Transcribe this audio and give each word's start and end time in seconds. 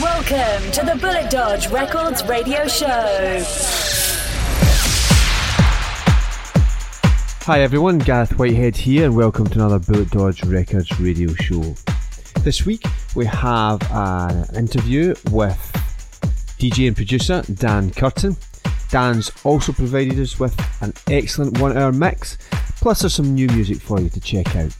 Welcome 0.00 0.72
to 0.72 0.82
the 0.86 0.96
Bullet 0.98 1.30
Dodge 1.30 1.68
Records 1.68 2.24
radio 2.24 2.66
show. 2.66 3.44
Hi 7.44 7.60
everyone, 7.60 7.98
Gareth 7.98 8.38
Whitehead 8.38 8.78
here, 8.78 9.04
and 9.04 9.14
welcome 9.14 9.46
to 9.48 9.58
another 9.58 9.78
Bullet 9.78 10.08
Dodge 10.08 10.42
Records 10.44 10.98
radio 10.98 11.34
show. 11.34 11.74
This 12.40 12.64
week 12.64 12.82
we 13.14 13.26
have 13.26 13.82
an 13.90 14.46
interview 14.56 15.14
with 15.32 15.58
DJ 16.58 16.86
and 16.86 16.96
producer 16.96 17.42
Dan 17.52 17.90
Curtin. 17.90 18.38
Dan's 18.88 19.30
also 19.44 19.72
provided 19.72 20.18
us 20.18 20.40
with 20.40 20.58
an 20.82 20.94
excellent 21.08 21.60
one 21.60 21.76
hour 21.76 21.92
mix, 21.92 22.38
plus 22.80 23.02
there's 23.02 23.12
some 23.12 23.34
new 23.34 23.48
music 23.48 23.82
for 23.82 24.00
you 24.00 24.08
to 24.08 24.20
check 24.20 24.56
out. 24.56 24.74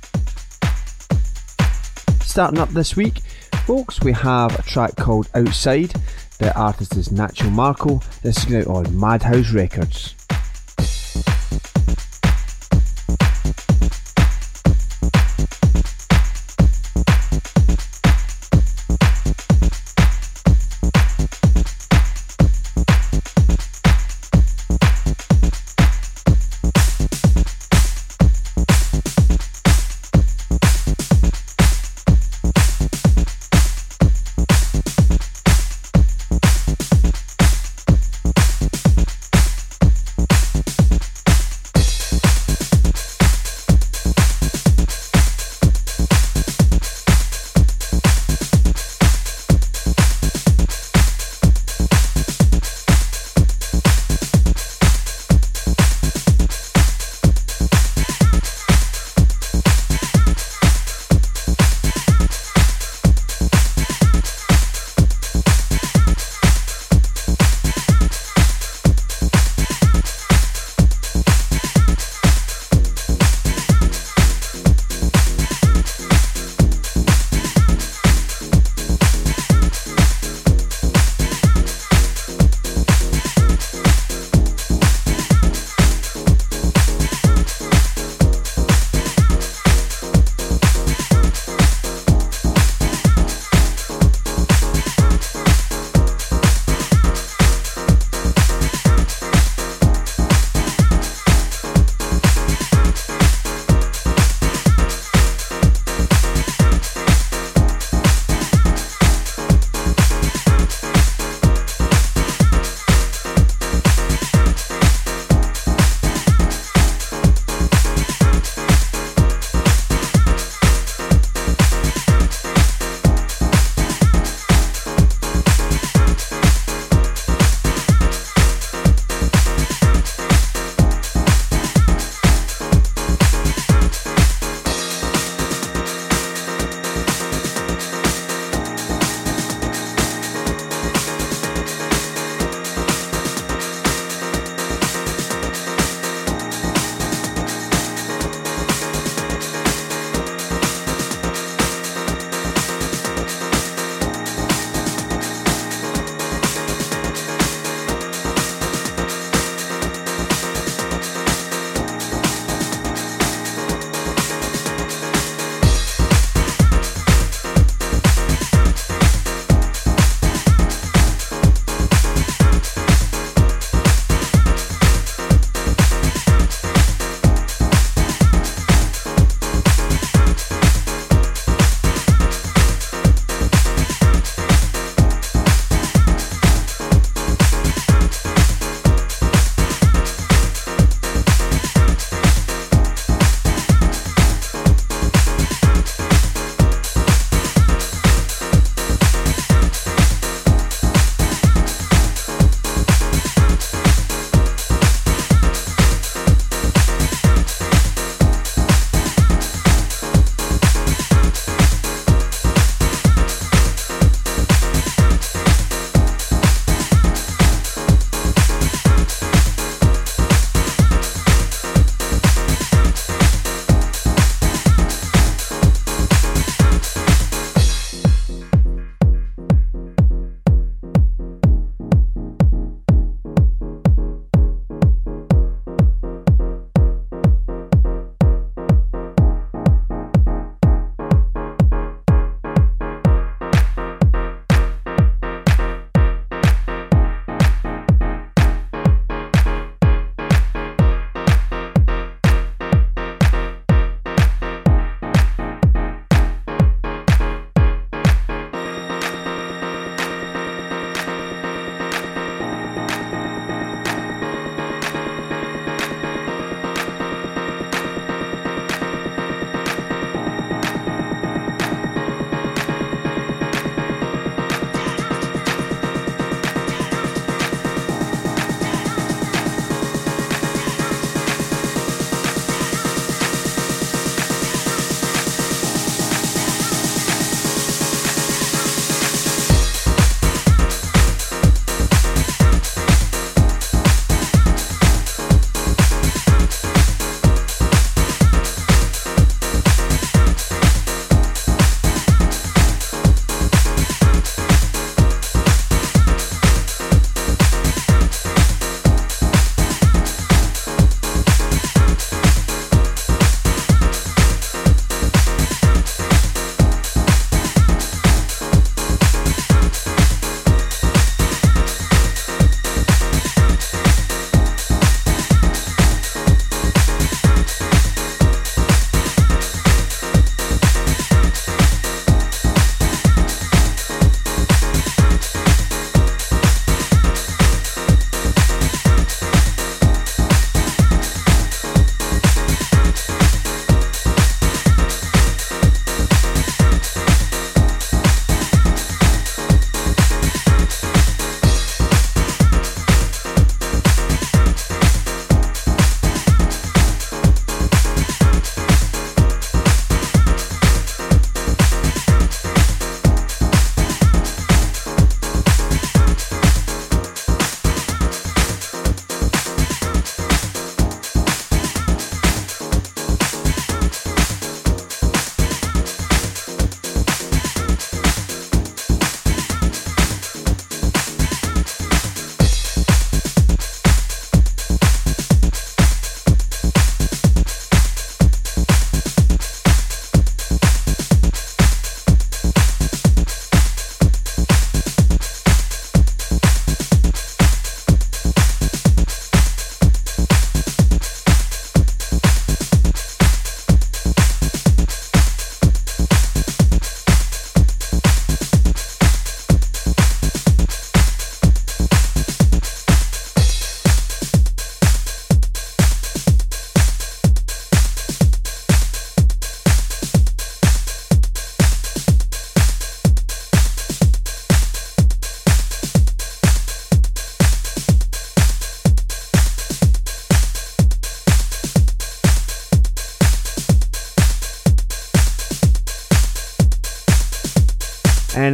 Starting 2.23 2.59
up 2.59 2.71
this 2.71 2.96
week, 2.96 3.21
folks, 3.71 4.00
we 4.00 4.11
have 4.11 4.59
a 4.59 4.62
track 4.62 4.96
called 4.96 5.29
Outside. 5.32 5.94
The 6.40 6.53
artist 6.58 6.96
is 6.96 7.11
Nacho 7.11 7.53
Marco. 7.53 8.00
This 8.21 8.44
is 8.44 8.53
out 8.53 8.67
on 8.67 8.99
Madhouse 8.99 9.53
Records. 9.53 10.17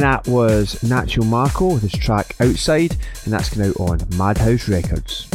That 0.07 0.25
was 0.25 0.75
Nacho 0.75 1.25
Marco 1.25 1.73
with 1.73 1.81
his 1.81 1.91
track 1.91 2.33
Outside, 2.39 2.95
and 3.25 3.33
that's 3.33 3.53
going 3.53 3.71
out 3.71 3.77
on 3.77 3.99
Madhouse 4.15 4.69
Records. 4.69 5.27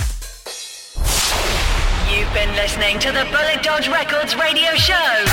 You've 2.11 2.33
been 2.33 2.57
listening 2.57 2.99
to 3.01 3.13
the 3.13 3.27
Bullet 3.31 3.63
Dodge 3.63 3.89
Records 3.89 4.35
radio 4.35 4.71
show. 4.77 5.25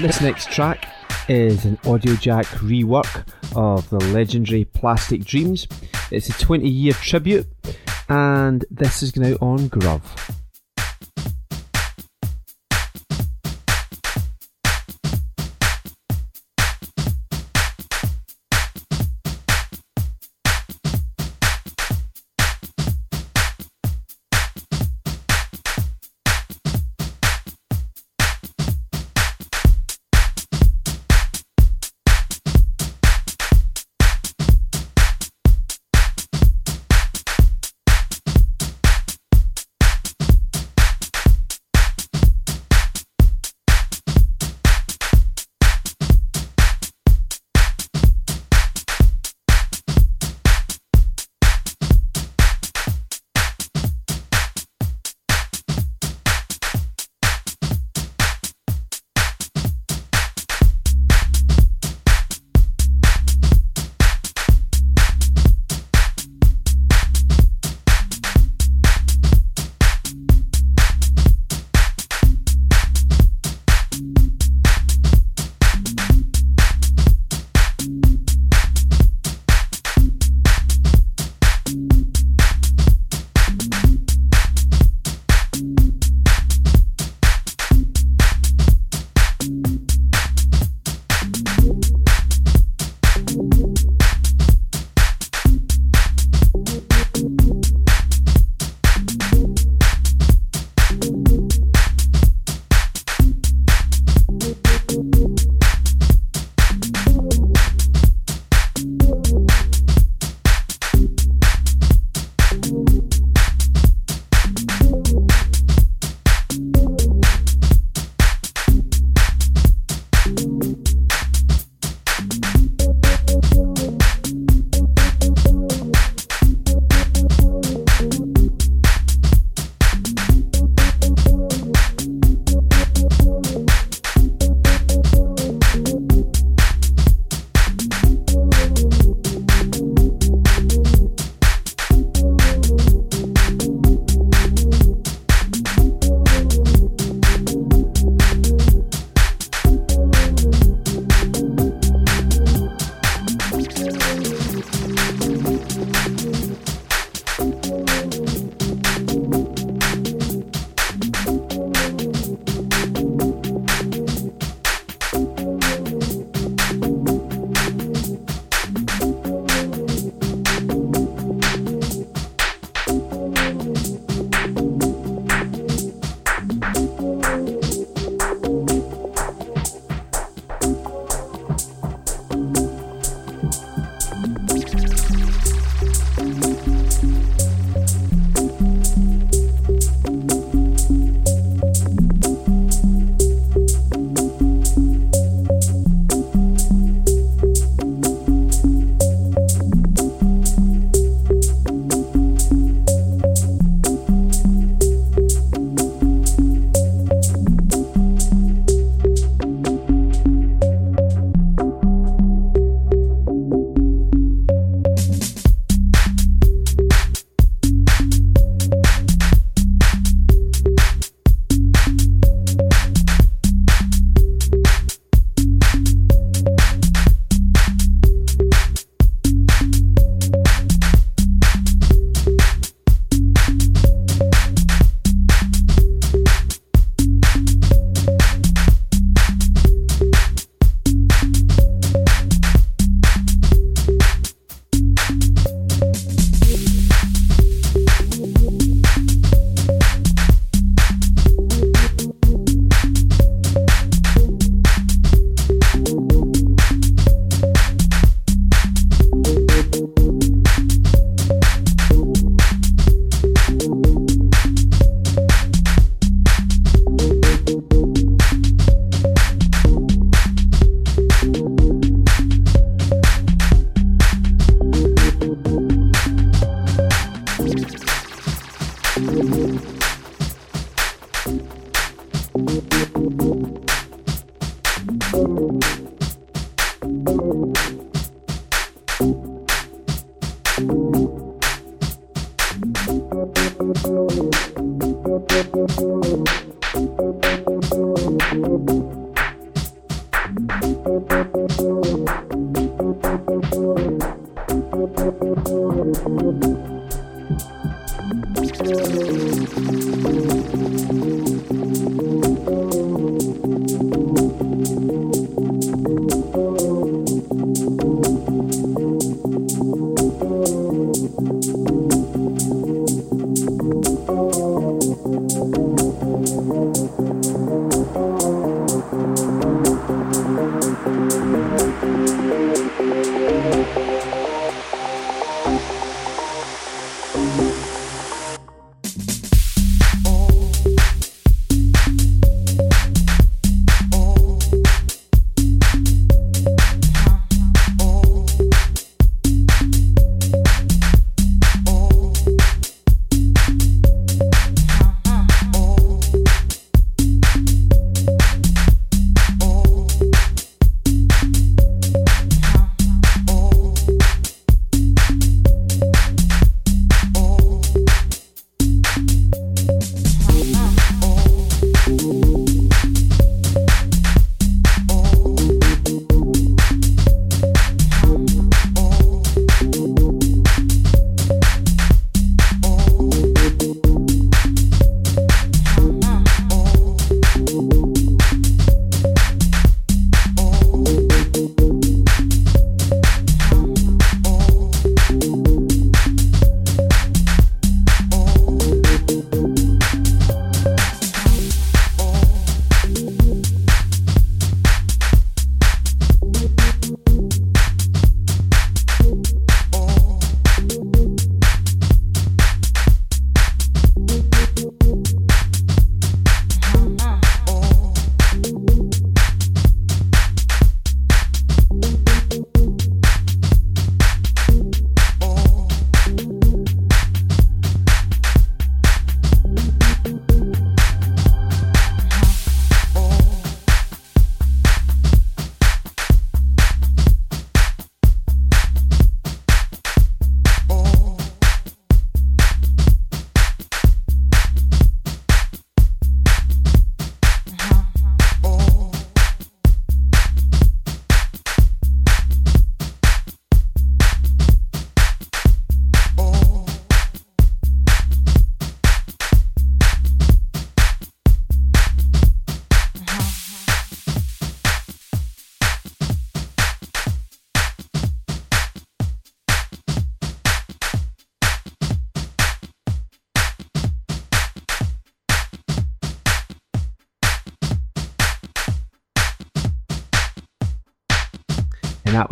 This 0.00 0.20
next 0.20 0.52
track 0.52 0.86
is 1.28 1.64
an 1.64 1.76
Audiojack 1.78 2.44
rework 2.60 3.26
of 3.56 3.90
the 3.90 3.98
legendary 4.12 4.64
Plastic 4.64 5.24
Dreams. 5.24 5.66
It's 6.12 6.28
a 6.28 6.32
20 6.32 6.68
year 6.68 6.92
tribute, 6.92 7.48
and 8.08 8.64
this 8.70 9.02
is 9.02 9.10
going 9.10 9.32
out 9.32 9.42
on 9.42 9.58
Gruuv. 9.70 10.02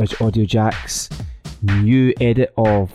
Was 0.00 0.12
Audiojack's 0.14 1.10
new 1.60 2.14
edit 2.22 2.54
of 2.56 2.90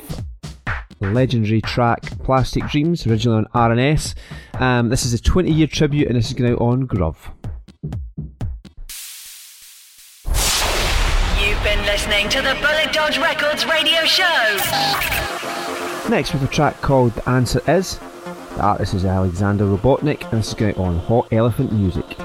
legendary 0.99 1.61
track 1.61 2.01
Plastic 2.23 2.65
Dreams, 2.65 3.05
originally 3.05 3.37
on 3.37 3.47
R&S. 3.53 4.15
Um, 4.55 4.89
this 4.89 5.05
is 5.05 5.13
a 5.13 5.21
20 5.21 5.51
year 5.51 5.67
tribute 5.67 6.07
and 6.07 6.15
this 6.15 6.29
is 6.29 6.33
going 6.33 6.53
out 6.53 6.61
on 6.61 6.87
Gruuv. 6.87 7.15
You've 11.39 11.63
been 11.63 11.85
listening 11.85 12.27
to 12.29 12.41
the 12.41 12.57
Bullet 12.59 12.91
Dodge 12.91 13.19
Records 13.19 13.67
radio 13.67 14.03
show. 14.05 14.57
Next, 16.09 16.33
we 16.33 16.39
have 16.39 16.49
a 16.49 16.51
track 16.51 16.81
called 16.81 17.13
The 17.13 17.29
Answer 17.29 17.61
Is. 17.67 17.99
The 18.55 18.61
artist 18.61 18.95
is 18.95 19.05
Alexander 19.05 19.65
Robotnick 19.65 20.23
and 20.31 20.39
this 20.39 20.47
is 20.47 20.53
going 20.55 20.75
on 20.77 20.97
Hot 21.01 21.27
Elephant 21.31 21.71
Music. 21.71 22.17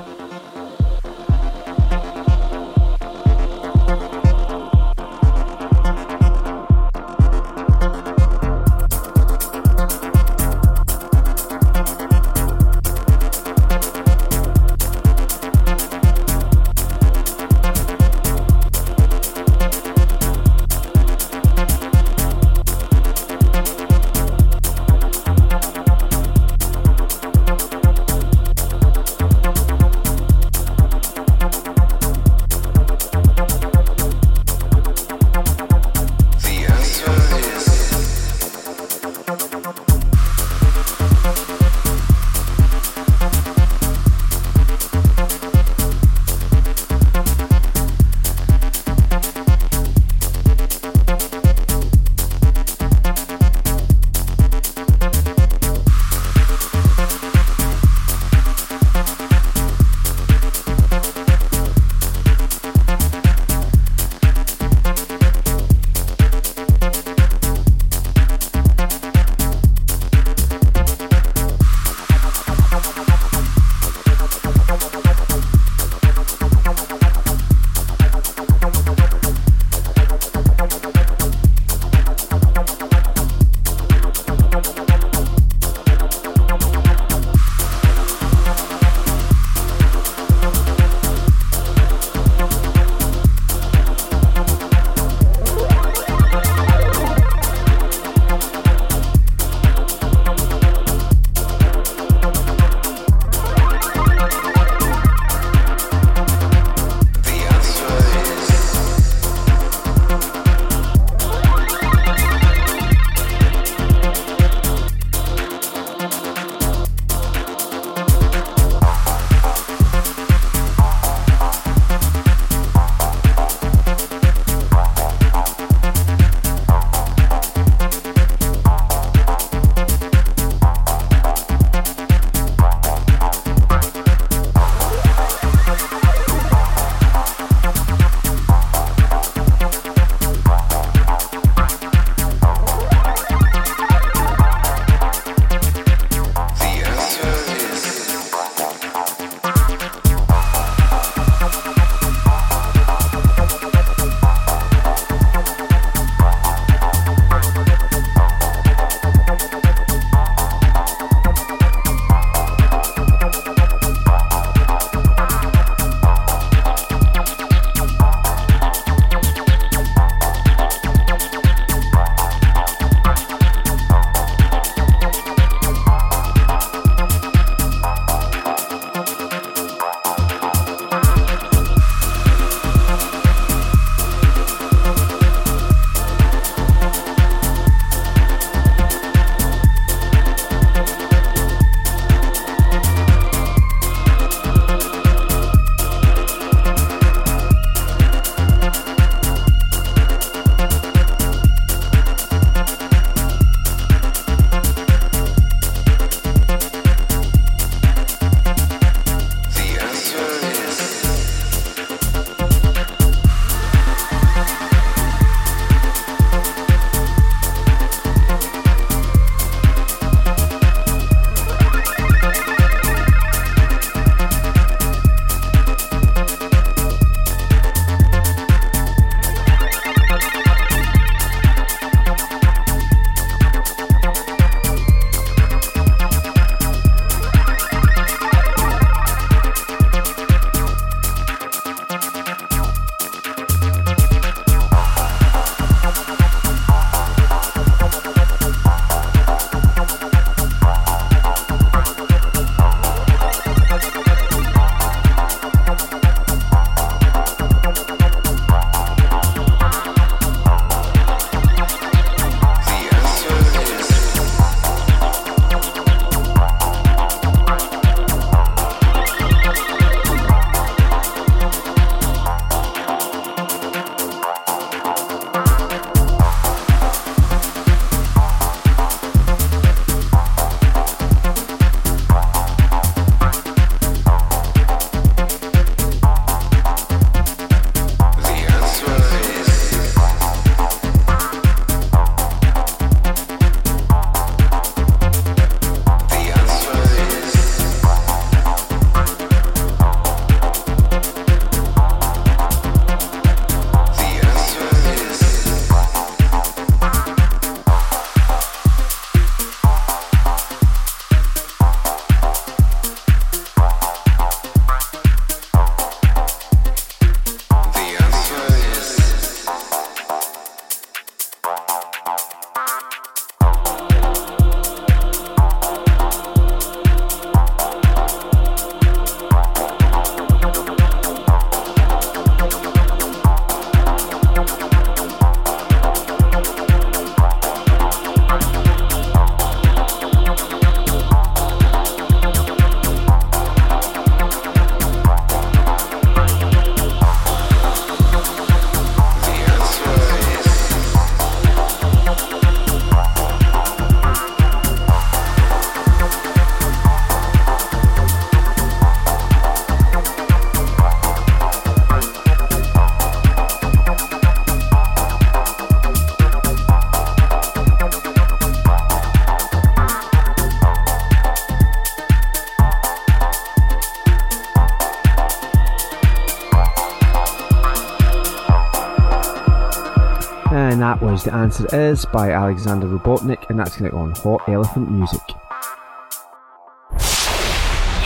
And 381.21 381.33
The 381.33 381.37
Answer 381.37 381.67
Is 381.77 382.07
by 382.07 382.31
Alexander 382.31 382.87
Robotnick, 382.87 383.51
and 383.51 383.59
that's 383.59 383.77
going 383.77 383.91
to 383.91 383.97
on 383.97 384.13
Hot 384.13 384.41
Elephant 384.49 384.91
Music. 384.91 385.21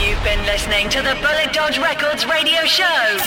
You've 0.01 0.21
been 0.23 0.43
listening 0.45 0.89
to 0.89 1.01
the 1.01 1.15
Bullet 1.21 1.53
Dodge 1.53 1.77
Records 1.77 2.25
radio 2.25 2.65
show. 2.65 3.17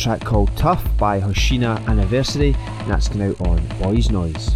Track 0.03 0.25
called 0.25 0.51
Tough 0.57 0.85
by 0.99 1.21
Hoshina 1.21 1.79
Anniversary, 1.87 2.57
and 2.59 2.91
that's 2.91 3.07
coming 3.07 3.29
out 3.29 3.41
on 3.43 3.59
Boys 3.81 4.09
Noize. 4.09 4.51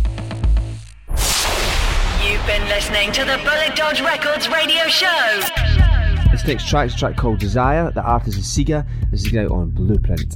You've 2.20 2.44
been 2.48 2.68
listening 2.68 3.12
to 3.12 3.24
the 3.24 3.38
Bullet 3.44 3.76
Dodge 3.76 4.00
Records 4.00 4.48
radio 4.48 4.88
show. 4.88 5.40
This 6.32 6.44
next 6.48 6.66
track 6.68 6.88
is 6.88 6.94
a 6.94 6.98
track 6.98 7.16
called 7.16 7.38
Desire, 7.38 7.92
the 7.92 8.02
artist 8.02 8.38
is 8.38 8.44
Sigha, 8.44 8.84
this 9.12 9.24
is 9.24 9.30
going 9.30 9.46
out 9.46 9.52
on 9.52 9.70
Blueprint. 9.70 10.35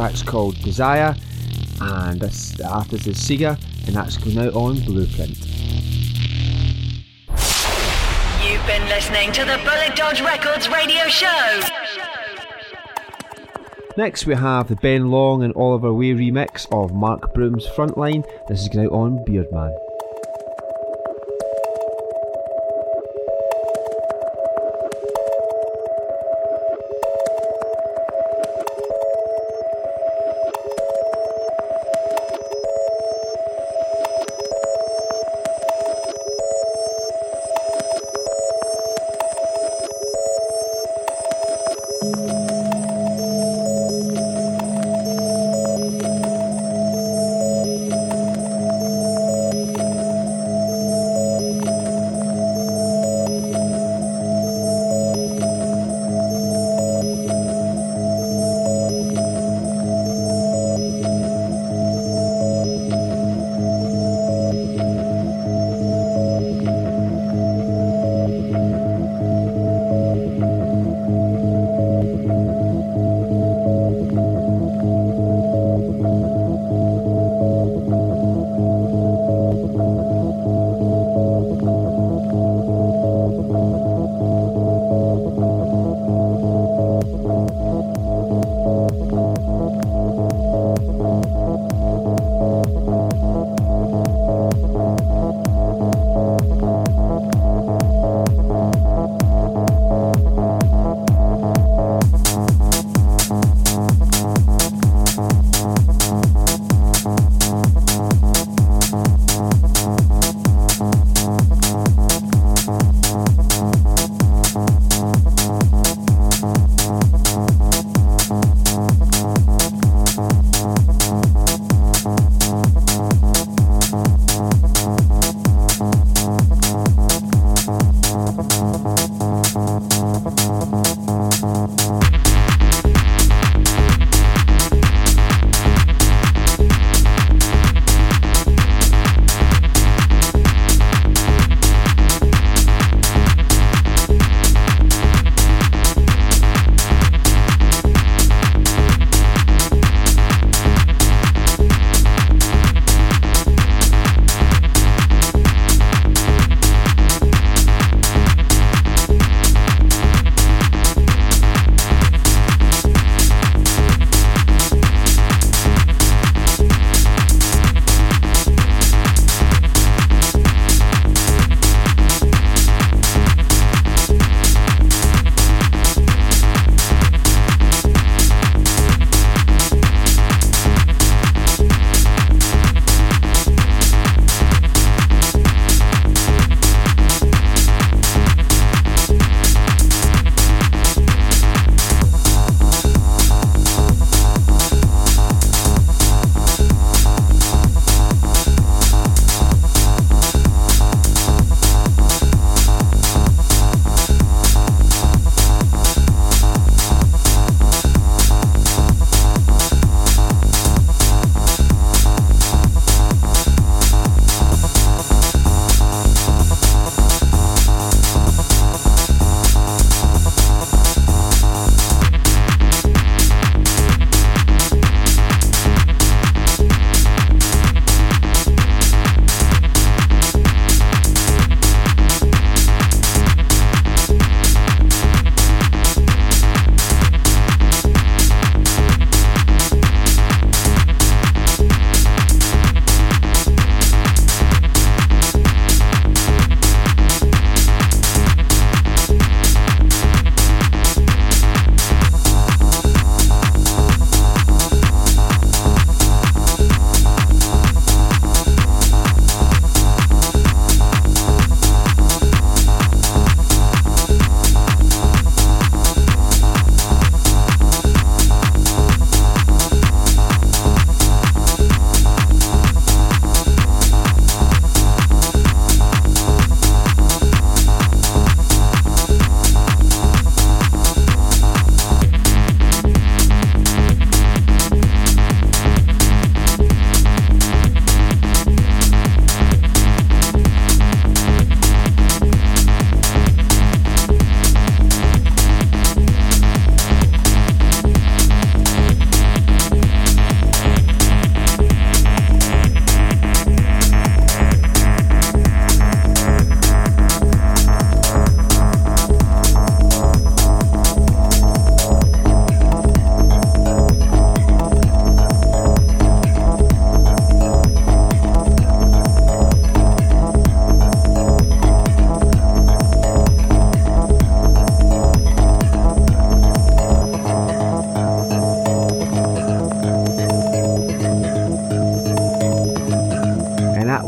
Track's 0.00 0.22
called 0.22 0.58
Desire, 0.62 1.14
and 1.78 2.18
this, 2.18 2.52
the 2.52 2.66
artist 2.66 3.06
is 3.06 3.18
Sigha, 3.18 3.60
and 3.86 3.94
that's 3.94 4.16
going 4.16 4.38
out 4.38 4.54
on 4.54 4.80
Blueprint. 4.80 5.36
You've 8.42 8.66
been 8.66 8.88
listening 8.88 9.30
to 9.32 9.44
the 9.44 9.60
Bullet 9.62 9.94
Dodge 9.96 10.22
Records 10.22 10.70
radio 10.70 11.06
show. 11.08 11.60
Next, 13.98 14.24
we 14.24 14.34
have 14.34 14.68
the 14.68 14.76
Ben 14.76 15.10
Long 15.10 15.42
and 15.42 15.52
Oliver 15.54 15.92
Way 15.92 16.14
remix 16.14 16.66
of 16.72 16.94
Mark 16.94 17.34
Broom's 17.34 17.66
Frontline. 17.66 18.24
This 18.48 18.62
is 18.62 18.70
going 18.70 18.86
out 18.86 18.92
on 18.92 19.18
Beardman. 19.26 19.89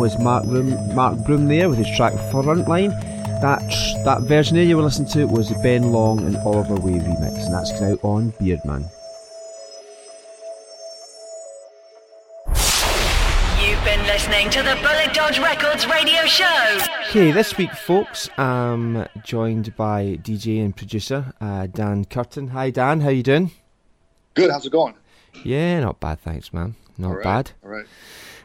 Was 0.03 0.18
Mark 0.18 0.44
Broom, 0.46 0.96
Mark 0.96 1.16
Broom 1.24 1.46
there 1.46 1.68
with 1.68 1.78
his 1.78 1.88
track 1.96 2.12
Frontline. 2.32 2.90
That 3.40 3.62
that 4.05 4.22
version 4.22 4.57
there 4.57 4.64
you 4.64 4.76
were 4.76 4.82
listening 4.82 5.09
to 5.11 5.26
was 5.26 5.48
the 5.48 5.55
Ben 5.62 5.92
Long 5.92 6.18
and 6.26 6.36
Oliver 6.38 6.74
Way 6.74 6.94
remix, 6.94 7.44
and 7.44 7.55
that's 7.55 7.70
out 7.80 8.00
on 8.03 8.32
Beardman. 8.32 8.90
You've 13.62 13.84
been 13.84 14.05
listening 14.09 14.50
to 14.50 14.64
the 14.64 14.76
Bullet 14.82 15.14
Dodge 15.14 15.38
Records 15.38 15.86
radio 15.86 16.24
show. 16.26 16.78
Okay, 17.11 17.30
this 17.30 17.57
week, 17.57 17.72
folks, 17.72 18.28
I'm 18.36 19.07
joined 19.22 19.76
by 19.76 20.18
DJ 20.20 20.64
and 20.64 20.76
producer 20.76 21.32
uh, 21.40 21.68
Dan 21.68 22.07
Curtin. 22.07 22.48
Hi, 22.48 22.70
Dan. 22.70 23.03
How 23.03 23.11
you 23.11 23.22
doing? 23.22 23.53
Good. 24.34 24.50
How's 24.50 24.66
it 24.66 24.72
going? 24.72 24.94
Yeah, 25.44 25.78
not 25.78 26.00
bad, 26.00 26.18
thanks, 26.22 26.53
man. 26.53 26.74
Not 26.98 27.09
all 27.09 27.14
right, 27.14 27.22
bad. 27.22 27.53
All 27.62 27.70
right. 27.70 27.86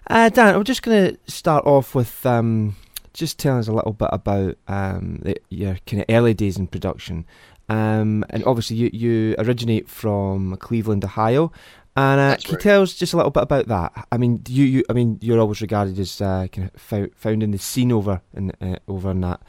Uh, 0.10 0.30
Dan, 0.30 0.55
I'm 0.55 0.64
just 0.64 0.84
going 0.84 1.16
to 1.16 1.32
start 1.32 1.66
off 1.66 1.93
with 1.93 2.26
um, 2.26 2.76
just 3.14 3.38
telling 3.38 3.60
us 3.60 3.68
a 3.68 3.74
little 3.74 3.93
bit 3.93 4.10
about 4.12 4.58
um, 4.68 5.20
the, 5.22 5.36
your 5.49 5.78
kind 5.86 6.01
of 6.01 6.05
early 6.10 6.34
days 6.34 6.58
in 6.58 6.68
production. 6.68 7.26
Um, 7.70 8.24
and 8.30 8.43
obviously, 8.45 8.78
you, 8.78 8.89
you 8.93 9.36
originate 9.38 9.89
from 9.89 10.55
Cleveland, 10.58 11.03
Ohio. 11.03 11.51
And 11.97 12.22
uh, 12.22 12.38
can 12.38 12.53
you 12.53 12.58
tell 12.60 12.84
us 12.84 12.93
just 12.93 13.14
a 13.14 13.18
little 13.18 13.32
bit 13.32 13.43
about 13.43 13.68
that? 13.68 14.08
I 14.12 14.18
mean, 14.18 14.43
you, 14.47 14.64
you 14.66 14.84
I 14.89 14.93
mean, 14.93 15.18
you're 15.20 15.39
always 15.39 15.62
regarded 15.62 15.99
as 15.99 16.22
uh, 16.22 16.47
kind 16.51 16.70
of 16.74 16.80
fou- 16.80 17.12
found 17.16 17.41
in 17.43 17.51
the 17.51 17.58
scene 17.58 17.91
over 17.91 18.22
in 18.34 18.51
uh, 18.62 18.78
over 18.88 19.12
in 19.12 19.22
that 19.22 19.41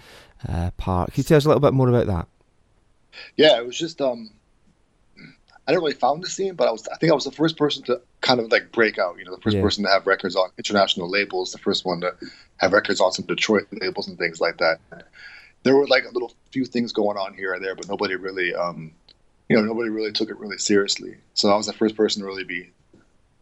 uh, 0.49 0.71
part. 0.79 1.13
Can 1.13 1.21
you 1.21 1.25
tell 1.25 1.37
us 1.37 1.45
a 1.45 1.49
little 1.49 1.61
bit 1.61 1.75
more 1.75 1.89
about 1.91 2.07
that? 2.07 2.27
Yeah, 3.37 3.59
it 3.59 3.67
was 3.67 3.77
just 3.79 4.01
um, 4.01 4.31
I 5.69 5.73
didn't 5.73 5.83
really 5.85 5.95
found 5.95 6.25
the 6.25 6.31
scene, 6.31 6.55
but 6.55 6.67
I 6.67 6.71
was 6.73 6.89
I 6.89 6.97
think 6.97 7.13
I 7.13 7.15
was 7.15 7.25
the 7.25 7.31
first 7.31 7.59
person 7.59 7.83
to 7.85 8.01
kind 8.23 8.41
of 8.41 8.51
like 8.51 8.73
break 8.73 8.99
out. 8.99 9.19
You 9.19 9.27
know, 9.27 9.35
the 9.37 9.41
first 9.43 9.57
Yeah. 9.57 9.63
person 9.63 9.85
to 9.85 9.91
have 9.91 10.07
records 10.07 10.35
on 10.35 10.49
international 10.57 11.11
labels, 11.11 11.53
the 11.53 11.59
first 11.59 11.85
one 11.85 12.01
to 12.01 12.15
have 12.57 12.73
records 12.73 13.01
on 13.03 13.13
some 13.13 13.27
Detroit 13.27 13.69
labels 13.71 14.09
and 14.09 14.17
things 14.19 14.41
like 14.41 14.57
that. 14.59 14.81
There 15.65 15.77
were 15.77 15.87
like 15.87 16.05
a 16.05 16.11
little 16.13 16.33
few 16.53 16.65
things 16.65 16.93
going 16.93 17.19
on 17.19 17.35
here 17.35 17.53
and 17.53 17.63
there, 17.63 17.75
but 17.75 17.87
nobody 17.89 18.17
really 18.17 18.55
um, 18.55 18.93
you 19.51 19.57
know, 19.57 19.63
nobody 19.63 19.91
really 19.91 20.11
took 20.13 20.31
it 20.31 20.39
really 20.39 20.57
seriously. 20.59 21.17
So 21.35 21.51
I 21.51 21.57
was 21.57 21.67
the 21.67 21.73
first 21.75 21.97
person 21.97 22.23
to 22.23 22.27
really 22.27 22.45
be 22.45 22.71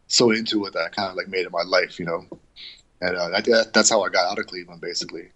so 0.07 0.31
into 0.31 0.65
it 0.65 0.73
that 0.73 0.83
I 0.83 0.89
kind 0.89 1.09
of 1.09 1.15
like 1.15 1.29
made 1.29 1.45
it 1.45 1.51
my 1.51 1.63
life. 1.63 1.97
You 1.97 2.05
know. 2.07 2.25
And 2.99 3.15
uh, 3.15 3.29
that, 3.41 3.73
that's 3.73 3.89
how 3.91 4.01
I 4.01 4.09
got 4.09 4.29
out 4.31 4.39
of 4.39 4.47
Cleveland, 4.47 4.81
basically. 4.81 5.29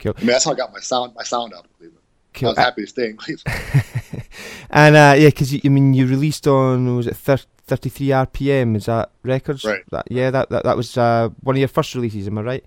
Cool. 0.00 0.14
I 0.16 0.20
mean, 0.20 0.26
that's 0.28 0.44
how 0.44 0.50
I 0.52 0.56
got 0.56 0.72
my 0.72 0.80
sound, 0.80 1.14
my 1.14 1.22
sound 1.22 1.54
out 1.54 1.64
of 1.64 1.72
Cleveland. 1.78 2.00
I 2.34 2.38
Cool. 2.38 2.48
was 2.48 2.58
happy 2.58 2.82
to 2.82 2.88
stay 2.88 3.08
in 3.10 3.16
Cleveland. 3.16 3.56
and 4.70 4.96
uh, 4.96 5.14
yeah, 5.16 5.28
because 5.28 5.54
I 5.54 5.68
mean, 5.68 5.94
you 5.94 6.06
released 6.06 6.46
on 6.46 6.96
was 6.96 7.06
it 7.06 7.16
thir- 7.16 7.38
33 7.66 8.08
RPM? 8.08 8.76
Is 8.76 8.86
that 8.86 9.10
records? 9.22 9.64
Right. 9.64 9.82
That, 9.90 10.10
yeah, 10.10 10.30
that, 10.30 10.50
that 10.50 10.64
that 10.64 10.76
was 10.76 10.96
uh, 10.96 11.30
one 11.42 11.56
of 11.56 11.60
your 11.60 11.68
first 11.68 11.94
releases. 11.94 12.26
Am 12.26 12.38
I 12.38 12.42
right? 12.42 12.64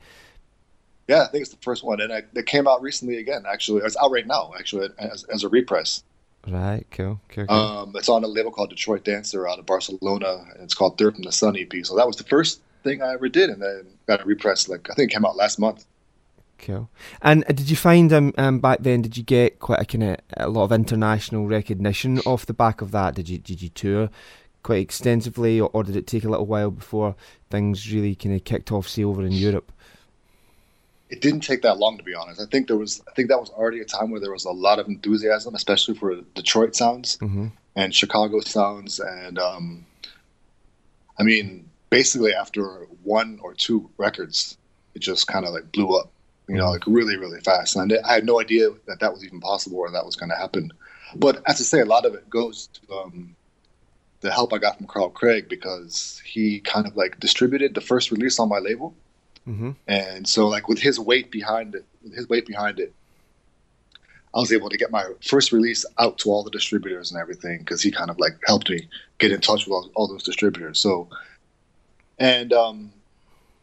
Yeah, 1.08 1.24
I 1.24 1.28
think 1.28 1.44
it's 1.44 1.52
the 1.52 1.58
first 1.62 1.84
one, 1.84 2.02
and 2.02 2.12
I, 2.12 2.24
it 2.34 2.46
came 2.46 2.68
out 2.68 2.82
recently 2.82 3.18
again. 3.18 3.44
Actually, 3.50 3.82
it's 3.84 3.96
out 3.98 4.12
right 4.12 4.28
now. 4.28 4.52
Actually, 4.58 4.90
as, 4.98 5.24
as 5.26 5.44
a 5.44 5.50
repress. 5.50 6.04
Right. 6.48 6.86
Cool. 6.92 7.20
Cool. 7.30 7.46
cool. 7.48 7.56
Um, 7.56 7.94
it's 7.96 8.10
on 8.10 8.24
a 8.24 8.28
label 8.28 8.52
called 8.52 8.70
Detroit 8.70 9.04
Dancer 9.04 9.48
out 9.48 9.60
of 9.60 9.66
Barcelona, 9.66 10.46
and 10.54 10.64
it's 10.64 10.74
called 10.74 10.98
Dirt 10.98 11.16
from 11.16 11.24
the 11.24 11.32
Sun 11.32 11.58
EP. 11.58 11.72
So 11.86 11.96
that 11.96 12.08
was 12.08 12.18
the 12.18 12.24
first 12.24 12.62
thing 12.84 13.02
I 13.02 13.14
ever 13.14 13.30
did, 13.30 13.50
and 13.50 13.62
then 13.62 13.86
got 14.06 14.22
a 14.22 14.26
repress. 14.26 14.68
Like 14.68 14.90
I 14.90 14.94
think 14.94 15.12
it 15.12 15.14
came 15.14 15.26
out 15.26 15.36
last 15.36 15.60
month. 15.60 15.86
Cool. 16.60 16.90
And 17.22 17.44
uh, 17.44 17.54
did 17.54 17.70
you 17.70 17.76
find 17.76 18.12
um, 18.12 18.34
um 18.38 18.60
back 18.60 18.80
then? 18.82 19.02
Did 19.02 19.18
you 19.18 19.24
get 19.24 19.60
quite 19.60 19.82
a 19.82 19.86
kind 19.86 20.04
of 20.04 20.18
a 20.36 20.50
lot 20.50 20.64
of 20.64 20.72
international 20.72 21.48
recognition 21.48 22.20
off 22.20 22.46
the 22.46 22.54
back 22.54 22.82
of 22.82 22.92
that? 22.92 23.16
Did 23.16 23.30
you 23.30 23.38
did 23.38 23.62
you 23.62 23.70
tour 23.70 24.10
quite 24.64 24.82
extensively, 24.82 25.62
or, 25.62 25.70
or 25.72 25.84
did 25.84 25.96
it 25.96 26.08
take 26.08 26.26
a 26.26 26.30
little 26.30 26.46
while 26.46 26.72
before 26.72 27.16
things 27.50 27.92
really 27.92 28.16
kind 28.16 28.36
of 28.36 28.44
kicked 28.44 28.72
off, 28.72 28.88
say 28.88 29.04
over 29.04 29.26
in 29.26 29.32
Europe? 29.32 29.72
It 31.10 31.22
didn't 31.22 31.40
take 31.40 31.62
that 31.62 31.78
long, 31.78 31.98
to 31.98 32.04
be 32.04 32.14
honest. 32.14 32.42
I 32.42 32.46
think 32.48 32.68
there 32.68 32.76
was, 32.76 33.02
I 33.08 33.14
think 33.14 33.30
that 33.30 33.40
was 33.40 33.50
already 33.52 33.80
a 33.80 33.86
time 33.86 34.12
where 34.12 34.20
there 34.20 34.34
was 34.34 34.44
a 34.44 34.52
lot 34.52 34.78
of 34.78 34.88
enthusiasm, 34.88 35.56
especially 35.56 35.96
for 35.96 36.16
Detroit 36.36 36.76
sounds 36.76 37.16
hmm 37.18 37.48
and 37.78 37.94
Chicago 37.94 38.40
sounds, 38.40 39.00
and 39.00 39.38
um, 39.38 39.86
I 41.20 41.24
mean, 41.24 41.70
basically 41.92 42.34
after 42.34 42.88
one 43.04 43.40
or 43.44 43.54
two 43.54 43.88
records, 43.98 44.58
it 44.96 45.00
just 45.00 45.28
kind 45.28 45.46
of 45.46 45.54
like 45.54 45.72
blew 45.72 45.96
up, 45.96 46.12
you 46.48 46.56
know, 46.56 46.70
like 46.72 46.86
really, 46.88 47.18
really 47.18 47.42
fast. 47.42 47.76
And 47.76 47.98
I 48.06 48.14
had 48.14 48.26
no 48.26 48.40
idea 48.40 48.70
that 48.88 49.00
that 49.00 49.14
was 49.14 49.24
even 49.24 49.40
possible 49.40 49.80
or 49.80 49.92
that 49.92 50.06
was 50.06 50.16
going 50.16 50.30
to 50.30 50.36
happen. 50.36 50.72
But 51.16 51.42
as 51.46 51.60
I 51.60 51.64
say, 51.64 51.80
a 51.82 51.86
lot 51.86 52.06
of 52.06 52.14
it 52.14 52.30
goes 52.30 52.68
to 52.68 52.94
um, 52.94 53.36
the 54.22 54.32
help 54.32 54.54
I 54.54 54.58
got 54.58 54.78
from 54.78 54.88
Carl 54.88 55.10
Craig 55.10 55.48
because 55.50 56.22
he 56.26 56.60
kind 56.60 56.88
of 56.88 56.96
like 56.96 57.20
distributed 57.20 57.74
the 57.74 57.82
first 57.82 58.12
release 58.12 58.40
on 58.40 58.50
my 58.50 58.60
label. 58.60 58.96
hmm 59.46 59.72
And 59.88 60.28
so, 60.28 60.48
like 60.48 60.68
with 60.68 60.80
his 60.80 61.00
weight 61.00 61.32
behind 61.32 61.76
it, 61.76 61.86
with 62.04 62.14
his 62.14 62.30
weight 62.30 62.46
behind 62.46 62.80
it, 62.80 62.94
I 64.36 64.40
was 64.40 64.52
able 64.52 64.70
to 64.70 64.78
get 64.78 64.92
my 64.92 65.04
first 65.22 65.52
release 65.52 65.86
out 65.98 66.18
to 66.20 66.30
all 66.30 66.44
the 66.44 66.52
distributors 66.52 67.12
and 67.12 67.20
everything 67.20 67.60
because 67.60 67.82
he 67.82 67.92
kind 67.92 68.10
of 68.10 68.20
like 68.20 68.34
helped 68.46 68.70
me 68.70 68.88
get 69.18 69.32
in 69.32 69.42
touch 69.42 69.66
with 69.66 69.74
all, 69.74 69.90
all 69.96 70.08
those 70.08 70.24
distributors. 70.24 70.80
So, 70.80 71.10
and 72.20 72.54
um, 72.54 72.92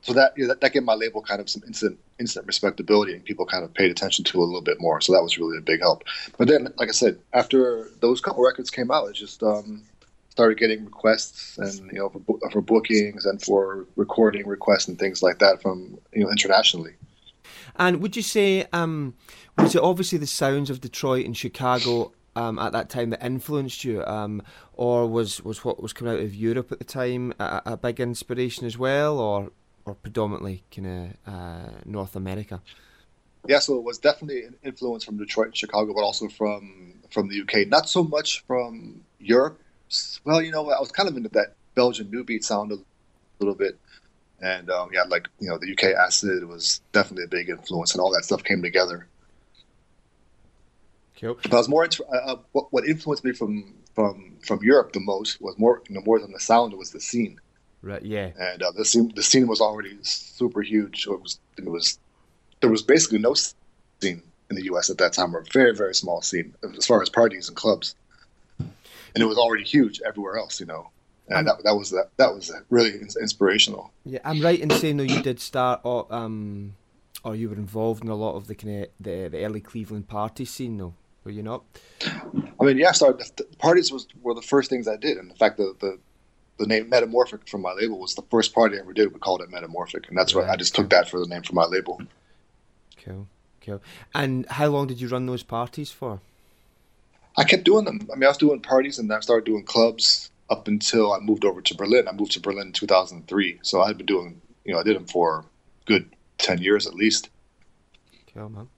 so 0.04 0.12
that, 0.12 0.34
yeah, 0.36 0.48
that 0.48 0.60
that 0.60 0.74
gave 0.74 0.82
my 0.82 0.92
label 0.92 1.22
kind 1.22 1.40
of 1.40 1.48
some 1.48 1.62
instant 1.66 1.98
instant 2.20 2.46
respectability, 2.46 3.14
and 3.14 3.24
people 3.24 3.46
kind 3.46 3.64
of 3.64 3.72
paid 3.72 3.90
attention 3.90 4.22
to 4.26 4.38
a 4.38 4.44
little 4.44 4.60
bit 4.60 4.78
more. 4.78 5.00
So 5.00 5.14
that 5.14 5.22
was 5.22 5.38
really 5.38 5.56
a 5.56 5.62
big 5.62 5.80
help. 5.80 6.04
But 6.36 6.46
then, 6.46 6.68
like 6.76 6.90
I 6.90 6.92
said, 6.92 7.18
after 7.32 7.88
those 8.00 8.20
couple 8.20 8.44
records 8.44 8.68
came 8.68 8.90
out, 8.90 9.08
it 9.08 9.14
just 9.14 9.42
um, 9.42 9.82
started 10.28 10.58
getting 10.58 10.84
requests 10.84 11.56
and 11.56 11.90
you 11.90 12.00
know 12.00 12.10
for, 12.10 12.50
for 12.50 12.60
bookings 12.60 13.24
and 13.24 13.40
for 13.40 13.86
recording 13.96 14.46
requests 14.46 14.88
and 14.88 14.98
things 14.98 15.22
like 15.22 15.38
that 15.38 15.62
from 15.62 15.98
you 16.12 16.22
know 16.22 16.30
internationally. 16.30 16.92
And 17.76 18.02
would 18.02 18.14
you 18.14 18.22
say 18.22 18.66
um, 18.74 19.14
was 19.56 19.74
it 19.74 19.82
obviously 19.82 20.18
the 20.18 20.26
sounds 20.26 20.68
of 20.68 20.82
Detroit 20.82 21.24
and 21.24 21.34
Chicago 21.34 22.12
um, 22.36 22.58
at 22.58 22.72
that 22.72 22.90
time 22.90 23.10
that 23.10 23.24
influenced 23.24 23.84
you, 23.84 24.04
um, 24.04 24.42
or 24.74 25.06
was, 25.08 25.42
was 25.42 25.64
what 25.64 25.82
was 25.82 25.92
coming 25.92 26.14
out 26.14 26.20
of 26.20 26.34
Europe 26.34 26.72
at 26.72 26.78
the 26.78 26.84
time 26.84 27.32
a, 27.38 27.62
a 27.64 27.76
big 27.76 28.00
inspiration 28.00 28.66
as 28.66 28.76
well, 28.76 29.18
or 29.18 29.50
or 29.84 29.94
predominantly 29.94 30.64
kind 30.74 31.14
of 31.26 31.32
uh, 31.32 31.70
North 31.84 32.16
America? 32.16 32.60
Yeah, 33.46 33.58
so 33.58 33.76
it 33.76 33.84
was 33.84 33.98
definitely 33.98 34.44
an 34.44 34.56
influence 34.62 35.04
from 35.04 35.18
Detroit 35.18 35.48
and 35.48 35.56
Chicago, 35.56 35.92
but 35.92 36.02
also 36.02 36.28
from 36.28 36.94
from 37.10 37.28
the 37.28 37.42
UK. 37.42 37.68
Not 37.68 37.88
so 37.88 38.02
much 38.02 38.42
from 38.46 39.02
Europe. 39.18 39.60
Well, 40.24 40.40
you 40.40 40.50
know, 40.50 40.70
I 40.70 40.80
was 40.80 40.90
kind 40.90 41.08
of 41.08 41.16
into 41.16 41.28
that 41.30 41.54
Belgian 41.74 42.10
new 42.10 42.24
beat 42.24 42.44
sound 42.44 42.72
a 42.72 42.78
little 43.38 43.54
bit, 43.54 43.78
and 44.40 44.70
um, 44.70 44.90
yeah, 44.92 45.02
like 45.02 45.28
you 45.40 45.48
know, 45.48 45.58
the 45.58 45.72
UK 45.72 45.94
acid 45.94 46.44
was 46.44 46.80
definitely 46.92 47.24
a 47.24 47.28
big 47.28 47.50
influence, 47.50 47.92
and 47.92 48.00
all 48.00 48.12
that 48.12 48.24
stuff 48.24 48.42
came 48.42 48.62
together. 48.62 49.06
Cool. 51.20 51.38
But 51.42 51.52
I 51.52 51.56
was 51.56 51.68
more 51.68 51.84
uh, 51.84 52.16
uh, 52.16 52.36
what, 52.52 52.72
what 52.72 52.86
influenced 52.86 53.24
me 53.24 53.32
from 53.32 53.74
from 53.94 54.36
from 54.42 54.60
Europe 54.62 54.92
the 54.92 55.00
most 55.00 55.40
was 55.40 55.58
more 55.58 55.82
you 55.88 55.94
know 55.94 56.02
more 56.04 56.18
than 56.18 56.32
the 56.32 56.40
sound. 56.40 56.72
It 56.72 56.78
was 56.78 56.90
the 56.90 57.00
scene, 57.00 57.40
Right. 57.84 58.02
Yeah. 58.02 58.30
and 58.38 58.62
uh, 58.62 58.70
the 58.70 58.84
scene 58.84 59.12
the 59.14 59.22
scene 59.22 59.46
was 59.46 59.60
already 59.60 59.96
super 60.02 60.62
huge. 60.62 61.06
It 61.06 61.20
was 61.20 61.38
it 61.58 61.66
was 61.66 61.98
there 62.60 62.70
was 62.70 62.82
basically 62.82 63.18
no 63.18 63.34
scene 63.34 64.22
in 64.50 64.56
the 64.56 64.64
U.S. 64.64 64.88
at 64.88 64.98
that 64.98 65.12
time, 65.12 65.36
or 65.36 65.40
a 65.40 65.44
very 65.52 65.74
very 65.74 65.94
small 65.94 66.22
scene 66.22 66.54
as 66.78 66.86
far 66.86 67.02
as 67.02 67.10
parties 67.10 67.48
and 67.48 67.56
clubs, 67.56 67.94
and 68.58 68.72
it 69.16 69.26
was 69.26 69.36
already 69.36 69.64
huge 69.64 70.00
everywhere 70.06 70.38
else, 70.38 70.60
you 70.60 70.66
know. 70.66 70.90
And 71.28 71.46
that, 71.46 71.62
that 71.64 71.74
was 71.74 71.90
that, 71.90 72.10
that 72.16 72.34
was 72.34 72.52
really 72.68 72.98
inspirational. 72.98 73.92
Yeah, 74.04 74.20
I'm 74.24 74.40
right 74.40 74.60
in 74.60 74.70
saying 74.70 74.98
though 74.98 75.04
you 75.04 75.22
did 75.22 75.40
start, 75.40 75.80
or, 75.82 76.06
um, 76.10 76.76
or 77.22 77.34
you 77.34 77.48
were 77.48 77.56
involved 77.56 78.04
in 78.04 78.10
a 78.10 78.14
lot 78.14 78.34
of 78.36 78.46
the 78.46 78.54
kind 78.54 78.84
of 78.84 78.90
the, 79.00 79.28
the 79.28 79.44
early 79.44 79.60
Cleveland 79.60 80.08
party 80.08 80.44
scene, 80.44 80.76
though. 80.76 80.94
Were 81.24 81.30
you 81.30 81.42
not? 81.42 81.64
I 82.04 82.64
mean, 82.64 82.76
yeah, 82.76 82.90
I 82.90 82.92
started 82.92 83.26
the 83.36 83.44
parties 83.56 83.90
was 83.90 84.06
were 84.22 84.34
the 84.34 84.42
first 84.42 84.68
things 84.68 84.86
I 84.86 84.96
did, 84.96 85.16
and 85.16 85.30
the 85.30 85.34
fact, 85.34 85.56
that 85.56 85.76
the, 85.80 85.98
the 86.58 86.66
name 86.66 86.88
Metamorphic 86.88 87.48
from 87.48 87.62
my 87.62 87.72
label 87.72 87.98
was 87.98 88.14
the 88.14 88.22
first 88.30 88.54
party 88.54 88.76
I 88.76 88.80
ever 88.80 88.92
did. 88.92 89.12
We 89.12 89.18
called 89.18 89.42
it 89.42 89.50
Metamorphic, 89.50 90.08
and 90.08 90.16
that's 90.16 90.34
why 90.34 90.48
I 90.48 90.56
just 90.56 90.74
took 90.74 90.90
that 90.90 91.08
for 91.08 91.18
the 91.18 91.26
name 91.26 91.42
for 91.42 91.54
my 91.54 91.64
label. 91.64 92.00
Cool, 93.04 93.26
cool. 93.60 93.82
And 94.14 94.46
how 94.46 94.68
long 94.68 94.86
did 94.86 95.00
you 95.00 95.08
run 95.08 95.26
those 95.26 95.42
parties 95.42 95.90
for? 95.90 96.20
I 97.36 97.44
kept 97.44 97.64
doing 97.64 97.84
them. 97.84 98.06
I 98.12 98.14
mean, 98.14 98.24
I 98.24 98.28
was 98.28 98.36
doing 98.36 98.60
parties, 98.60 98.98
and 98.98 99.12
I 99.12 99.20
started 99.20 99.44
doing 99.44 99.64
clubs 99.64 100.30
up 100.50 100.68
until 100.68 101.12
I 101.12 101.18
moved 101.18 101.44
over 101.44 101.60
to 101.60 101.74
Berlin. 101.74 102.06
I 102.08 102.12
moved 102.12 102.32
to 102.32 102.40
Berlin 102.40 102.68
in 102.68 102.72
2003, 102.72 103.58
so 103.62 103.80
I 103.80 103.88
had 103.88 103.96
been 103.96 104.06
doing, 104.06 104.40
you 104.64 104.72
know, 104.72 104.80
I 104.80 104.82
did 104.82 104.96
them 104.96 105.06
for 105.06 105.38
a 105.38 105.44
good 105.86 106.14
10 106.38 106.58
years 106.58 106.86
at 106.86 106.94
least. 106.94 107.30
Cool, 108.32 108.48
man. 108.48 108.68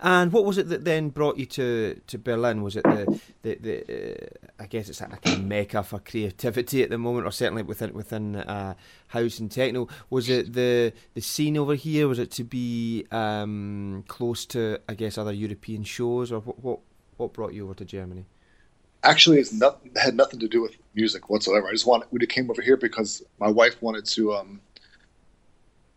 And 0.00 0.32
what 0.32 0.44
was 0.44 0.58
it 0.58 0.68
that 0.68 0.84
then 0.84 1.10
brought 1.10 1.38
you 1.38 1.46
to, 1.46 2.00
to 2.06 2.18
Berlin? 2.18 2.62
Was 2.62 2.76
it 2.76 2.84
the 2.84 3.20
the, 3.42 3.54
the 3.56 4.14
uh, 4.14 4.26
I 4.58 4.66
guess 4.66 4.88
it's 4.88 5.00
like 5.00 5.26
a 5.26 5.38
mecca 5.38 5.82
for 5.82 5.98
creativity 5.98 6.82
at 6.82 6.90
the 6.90 6.98
moment, 6.98 7.26
or 7.26 7.32
certainly 7.32 7.62
within 7.62 7.92
within 7.92 8.36
uh, 8.36 8.74
house 9.08 9.38
and 9.38 9.50
techno. 9.50 9.88
Was 10.10 10.28
it 10.28 10.52
the 10.52 10.92
the 11.14 11.20
scene 11.20 11.56
over 11.56 11.74
here? 11.74 12.08
Was 12.08 12.18
it 12.18 12.30
to 12.32 12.44
be 12.44 13.06
um, 13.10 14.04
close 14.08 14.46
to 14.46 14.80
I 14.88 14.94
guess 14.94 15.18
other 15.18 15.32
European 15.32 15.84
shows, 15.84 16.32
or 16.32 16.40
what 16.40 16.62
what, 16.62 16.78
what 17.16 17.32
brought 17.32 17.52
you 17.52 17.64
over 17.64 17.74
to 17.74 17.84
Germany? 17.84 18.26
Actually, 19.04 19.38
it's 19.40 19.52
not 19.52 19.80
had 20.00 20.14
nothing 20.14 20.38
to 20.40 20.48
do 20.48 20.62
with 20.62 20.76
music 20.94 21.28
whatsoever. 21.28 21.68
I 21.68 21.72
just 21.72 21.86
wanted 21.86 22.08
we 22.10 22.24
came 22.26 22.50
over 22.50 22.62
here 22.62 22.76
because 22.76 23.22
my 23.40 23.48
wife 23.48 23.80
wanted 23.82 24.04
to 24.06 24.34
um, 24.34 24.60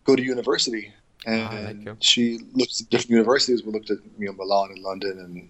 go 0.06 0.16
to 0.16 0.24
university, 0.24 0.94
Ah, 1.28 1.50
and 1.52 1.86
like 1.86 1.98
she 2.02 2.40
looked 2.54 2.80
at 2.82 2.90
different 2.90 3.12
universities. 3.12 3.64
We 3.64 3.72
looked 3.72 3.90
at 3.90 3.98
you 4.20 4.28
know 4.28 4.34
Milan 4.34 4.72
and 4.72 4.80
London 4.80 5.20
and 5.20 5.50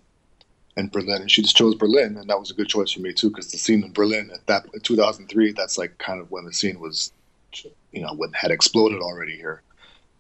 and 0.78 0.92
Berlin, 0.92 1.22
and 1.22 1.32
she 1.32 1.42
just 1.42 1.56
chose 1.56 1.76
Berlin, 1.76 2.18
and 2.18 2.30
that 2.30 2.40
was 2.40 2.52
a 2.52 2.54
good 2.54 2.68
choice 2.68 2.92
for 2.92 3.00
me 3.00 3.14
too 3.14 3.30
because 3.30 3.52
the 3.52 3.58
scene 3.58 3.84
in 3.84 3.94
Berlin 3.94 4.30
at 4.34 4.46
that 4.48 4.66
in 4.74 4.82
2003, 4.82 5.54
that's 5.54 5.78
like 5.78 5.98
kind 5.98 6.20
of 6.20 6.30
when 6.32 6.46
the 6.46 6.54
scene 6.54 6.80
was, 6.80 7.12
you 7.92 8.02
know, 8.02 8.14
when 8.14 8.32
had 8.34 8.52
exploded 8.52 9.02
already 9.02 9.38
here. 9.38 9.62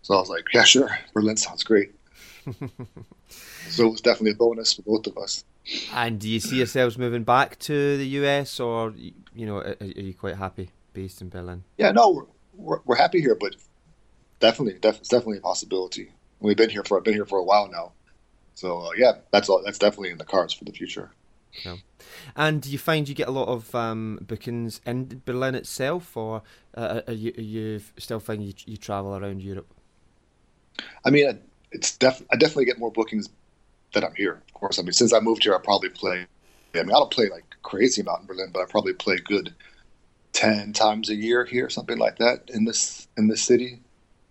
So 0.01 0.15
I 0.15 0.19
was 0.19 0.29
like, 0.29 0.45
yeah, 0.53 0.63
sure, 0.63 0.97
Berlin 1.13 1.35
sounds 1.35 1.63
great. 1.63 1.93
so 3.69 3.87
it 3.87 3.91
was 3.91 4.01
definitely 4.01 4.31
a 4.31 4.35
bonus 4.35 4.73
for 4.73 4.83
both 4.83 5.07
of 5.07 5.17
us. 5.17 5.43
And 5.93 6.19
do 6.19 6.29
you 6.29 6.39
see 6.39 6.57
yourselves 6.57 6.97
moving 6.97 7.23
back 7.23 7.57
to 7.59 7.97
the 7.97 8.07
US, 8.19 8.59
or 8.59 8.93
you 8.95 9.45
know, 9.45 9.57
are, 9.57 9.75
are 9.81 9.85
you 9.85 10.13
quite 10.13 10.35
happy 10.35 10.69
based 10.93 11.21
in 11.21 11.29
Berlin? 11.29 11.63
Yeah, 11.77 11.91
no, 11.91 12.11
we're 12.11 12.25
we're, 12.57 12.79
we're 12.85 12.95
happy 12.95 13.19
here, 13.19 13.35
but 13.35 13.55
definitely, 14.39 14.79
def- 14.79 14.99
it's 14.99 15.09
definitely 15.09 15.37
a 15.37 15.41
possibility. 15.41 16.11
We've 16.39 16.57
been 16.57 16.69
here 16.69 16.83
for 16.83 16.97
I've 16.97 17.03
been 17.03 17.13
here 17.13 17.25
for 17.25 17.39
a 17.39 17.43
while 17.43 17.69
now, 17.69 17.93
so 18.53 18.79
uh, 18.79 18.89
yeah, 18.97 19.13
that's 19.31 19.49
all. 19.49 19.61
That's 19.63 19.79
definitely 19.79 20.11
in 20.11 20.17
the 20.17 20.25
cards 20.25 20.53
for 20.53 20.65
the 20.65 20.71
future. 20.71 21.11
Yeah. 21.63 21.77
And 22.35 22.61
do 22.61 22.69
you 22.69 22.77
find 22.77 23.07
you 23.07 23.15
get 23.15 23.27
a 23.27 23.31
lot 23.31 23.47
of 23.47 23.73
um, 23.73 24.19
bookings 24.21 24.81
in 24.85 25.21
Berlin 25.25 25.55
itself, 25.55 26.17
or 26.17 26.41
uh, 26.75 27.01
are, 27.07 27.13
you, 27.13 27.33
are 27.37 27.41
you 27.41 27.81
still 27.97 28.19
find 28.19 28.43
you, 28.43 28.53
you 28.65 28.77
travel 28.77 29.15
around 29.15 29.41
Europe? 29.41 29.73
I 31.05 31.09
mean, 31.09 31.39
it's 31.71 31.97
def- 31.97 32.23
I 32.31 32.35
definitely 32.35 32.65
get 32.65 32.77
more 32.77 32.91
bookings 32.91 33.29
that 33.93 34.03
I'm 34.03 34.15
here. 34.15 34.41
Of 34.47 34.53
course, 34.53 34.79
I 34.79 34.81
mean, 34.81 34.93
since 34.93 35.13
I 35.13 35.19
moved 35.19 35.43
here, 35.43 35.55
I 35.55 35.59
probably 35.59 35.89
play. 35.89 36.25
I 36.73 36.83
mean, 36.83 36.89
I 36.91 36.99
don't 36.99 37.11
play 37.11 37.29
like 37.29 37.45
crazy 37.63 38.01
amount 38.01 38.21
in 38.21 38.27
Berlin, 38.27 38.49
but 38.53 38.61
I 38.61 38.65
probably 38.65 38.93
play 38.93 39.17
good 39.17 39.53
ten 40.33 40.73
times 40.73 41.09
a 41.09 41.15
year 41.15 41.45
here, 41.45 41.69
something 41.69 41.97
like 41.97 42.17
that 42.17 42.49
in 42.53 42.65
this 42.65 43.07
in 43.17 43.27
this 43.27 43.41
city, 43.41 43.79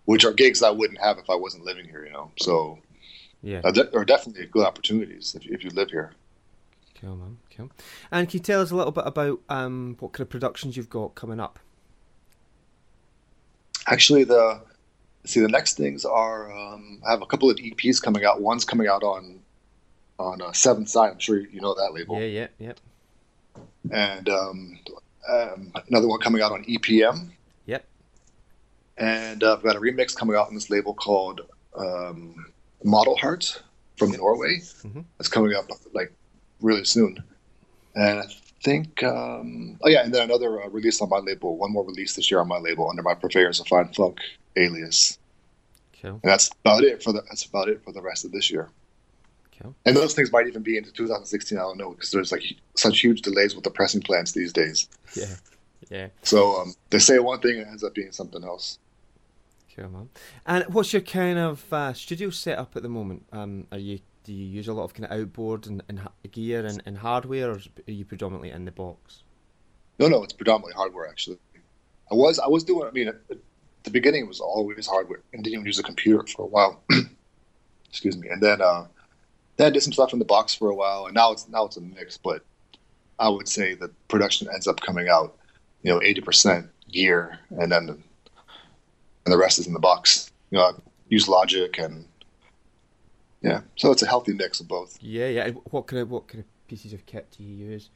which 0.05 0.25
are 0.25 0.33
gigs 0.33 0.63
I 0.63 0.69
wouldn't 0.69 0.99
have 0.99 1.17
if 1.17 1.29
I 1.29 1.35
wasn't 1.35 1.65
living 1.65 1.85
here. 1.85 2.05
You 2.05 2.13
know, 2.13 2.31
so 2.39 2.79
yeah, 3.43 3.61
uh, 3.63 3.71
there 3.71 3.89
are 3.93 4.05
definitely 4.05 4.45
good 4.47 4.65
opportunities 4.65 5.35
if, 5.35 5.45
if 5.47 5.63
you 5.63 5.69
live 5.71 5.91
here. 5.91 6.13
Cool, 6.99 7.15
man. 7.15 7.37
Cool. 7.55 7.69
And 8.11 8.29
can 8.29 8.37
you 8.37 8.43
tell 8.43 8.61
us 8.61 8.71
a 8.71 8.75
little 8.75 8.91
bit 8.91 9.05
about 9.05 9.39
um, 9.49 9.97
what 9.99 10.13
kind 10.13 10.21
of 10.21 10.29
productions 10.29 10.77
you've 10.77 10.89
got 10.89 11.15
coming 11.15 11.39
up? 11.39 11.59
Actually, 13.87 14.23
the 14.23 14.61
see 15.25 15.39
the 15.39 15.47
next 15.47 15.75
things 15.77 16.05
are 16.05 16.51
um, 16.51 17.01
I 17.05 17.11
have 17.11 17.21
a 17.21 17.25
couple 17.25 17.49
of 17.49 17.57
EPs 17.57 18.01
coming 18.01 18.25
out. 18.25 18.41
One's 18.41 18.65
coming 18.65 18.87
out 18.87 19.03
on 19.03 19.39
on 20.17 20.41
uh, 20.41 20.51
Seventh 20.53 20.89
Side. 20.89 21.11
I'm 21.11 21.19
sure 21.19 21.39
you 21.39 21.61
know 21.61 21.75
that 21.75 21.93
label. 21.93 22.19
Yeah, 22.19 22.25
yeah, 22.25 22.47
yeah. 22.59 22.73
And 23.91 24.29
um, 24.29 24.79
um, 25.29 25.73
another 25.87 26.07
one 26.07 26.19
coming 26.19 26.41
out 26.41 26.51
on 26.51 26.63
EPM. 26.65 27.29
And 28.97 29.43
uh, 29.43 29.53
I've 29.53 29.63
got 29.63 29.75
a 29.75 29.79
remix 29.79 30.15
coming 30.15 30.35
out 30.35 30.47
on 30.47 30.53
this 30.53 30.69
label 30.69 30.93
called 30.93 31.41
um, 31.75 32.53
Modelhart 32.83 33.61
from 33.97 34.11
Norway. 34.11 34.57
Mm-hmm. 34.57 35.01
It's 35.19 35.29
coming 35.29 35.53
up 35.53 35.69
like 35.93 36.13
really 36.61 36.85
soon. 36.85 37.23
And 37.95 38.19
I 38.19 38.25
think, 38.63 39.03
um, 39.03 39.77
oh 39.81 39.89
yeah, 39.89 40.03
and 40.03 40.13
then 40.13 40.23
another 40.23 40.63
uh, 40.63 40.69
release 40.69 41.01
on 41.01 41.09
my 41.09 41.19
label. 41.19 41.57
One 41.57 41.71
more 41.71 41.85
release 41.85 42.15
this 42.15 42.29
year 42.29 42.39
on 42.39 42.47
my 42.47 42.57
label 42.57 42.89
under 42.89 43.03
my 43.03 43.13
Purveyors 43.13 43.59
of 43.59 43.67
Fine 43.67 43.93
Funk 43.93 44.19
alias. 44.55 45.17
Cool. 46.01 46.19
And 46.23 46.31
that's 46.31 46.49
about 46.63 46.83
it 46.83 47.03
for 47.03 47.13
the. 47.13 47.21
That's 47.23 47.45
about 47.45 47.69
it 47.69 47.83
for 47.83 47.91
the 47.91 48.01
rest 48.01 48.25
of 48.25 48.31
this 48.31 48.51
year. 48.51 48.69
Cool. 49.61 49.75
And 49.85 49.95
those 49.95 50.13
things 50.13 50.31
might 50.31 50.47
even 50.47 50.61
be 50.61 50.77
into 50.77 50.91
2016. 50.91 51.57
I 51.57 51.61
don't 51.61 51.77
know 51.77 51.91
because 51.91 52.11
there's 52.11 52.31
like 52.31 52.43
such 52.75 52.99
huge 52.99 53.21
delays 53.21 53.55
with 53.55 53.63
the 53.63 53.71
pressing 53.71 54.01
plants 54.01 54.33
these 54.33 54.51
days. 54.51 54.89
Yeah, 55.15 55.35
yeah. 55.89 56.07
So 56.23 56.61
um, 56.61 56.73
they 56.89 56.99
say 56.99 57.19
one 57.19 57.39
thing 57.39 57.57
and 57.57 57.61
it 57.61 57.69
ends 57.69 57.83
up 57.83 57.95
being 57.95 58.11
something 58.11 58.43
else. 58.43 58.77
Cool, 59.75 59.89
man. 59.89 60.09
And 60.45 60.63
what's 60.69 60.93
your 60.93 61.01
kind 61.01 61.37
of 61.37 61.73
uh, 61.73 61.93
studio 61.93 62.29
setup 62.29 62.75
at 62.75 62.83
the 62.83 62.89
moment? 62.89 63.25
Um, 63.31 63.67
are 63.71 63.77
you 63.77 63.99
do 64.23 64.33
you 64.33 64.45
use 64.45 64.67
a 64.67 64.73
lot 64.73 64.85
of 64.85 64.93
kind 64.93 65.05
of 65.05 65.19
outboard 65.19 65.67
and, 65.67 65.83
and 65.87 66.01
gear 66.31 66.65
and, 66.65 66.81
and 66.85 66.97
hardware, 66.97 67.51
or 67.51 67.59
are 67.87 67.91
you 67.91 68.05
predominantly 68.05 68.49
in 68.49 68.65
the 68.65 68.71
box? 68.71 69.23
No, 69.99 70.07
no, 70.07 70.23
it's 70.23 70.33
predominantly 70.33 70.73
hardware 70.73 71.07
actually. 71.07 71.37
I 72.11 72.15
was 72.15 72.39
I 72.39 72.47
was 72.47 72.63
doing. 72.63 72.87
I 72.87 72.91
mean, 72.91 73.09
at 73.09 73.37
the 73.83 73.91
beginning 73.91 74.25
it 74.25 74.27
was 74.27 74.39
always 74.39 74.87
hardware 74.87 75.21
and 75.33 75.43
didn't 75.43 75.53
even 75.53 75.65
use 75.65 75.79
a 75.79 75.83
computer 75.83 76.25
for 76.25 76.43
a 76.43 76.47
while. 76.47 76.81
Excuse 77.89 78.17
me. 78.17 78.29
And 78.29 78.41
then 78.41 78.61
uh, 78.61 78.85
then 79.57 79.67
I 79.67 79.69
did 79.71 79.83
some 79.83 79.93
stuff 79.93 80.13
in 80.13 80.19
the 80.19 80.25
box 80.25 80.55
for 80.55 80.69
a 80.69 80.75
while, 80.75 81.05
and 81.05 81.13
now 81.13 81.31
it's 81.33 81.47
now 81.49 81.65
it's 81.65 81.77
a 81.77 81.81
mix. 81.81 82.17
But 82.17 82.45
I 83.19 83.27
would 83.27 83.49
say 83.49 83.73
the 83.73 83.89
production 84.07 84.47
ends 84.53 84.67
up 84.67 84.79
coming 84.79 85.09
out, 85.09 85.37
you 85.83 85.91
know, 85.91 86.01
eighty 86.01 86.21
percent 86.21 86.69
gear, 86.89 87.39
and 87.51 87.71
then 87.71 88.03
the 89.31 89.37
rest 89.37 89.59
is 89.59 89.67
in 89.67 89.73
the 89.73 89.79
box. 89.79 90.31
You 90.51 90.57
know, 90.57 90.63
I 90.65 90.71
use 91.09 91.27
Logic 91.27 91.77
and 91.79 92.05
yeah, 93.41 93.61
so 93.75 93.91
it's 93.91 94.01
a 94.01 94.07
healthy 94.07 94.33
mix 94.33 94.59
of 94.59 94.67
both. 94.67 94.97
Yeah, 95.01 95.27
yeah. 95.27 95.49
What 95.69 95.87
kind 95.87 96.01
of 96.01 96.09
what 96.09 96.27
kind 96.27 96.43
of 96.43 96.67
pieces 96.67 96.93
of 96.93 97.05
kit 97.05 97.27
do 97.37 97.43
you 97.43 97.67
use? 97.67 97.89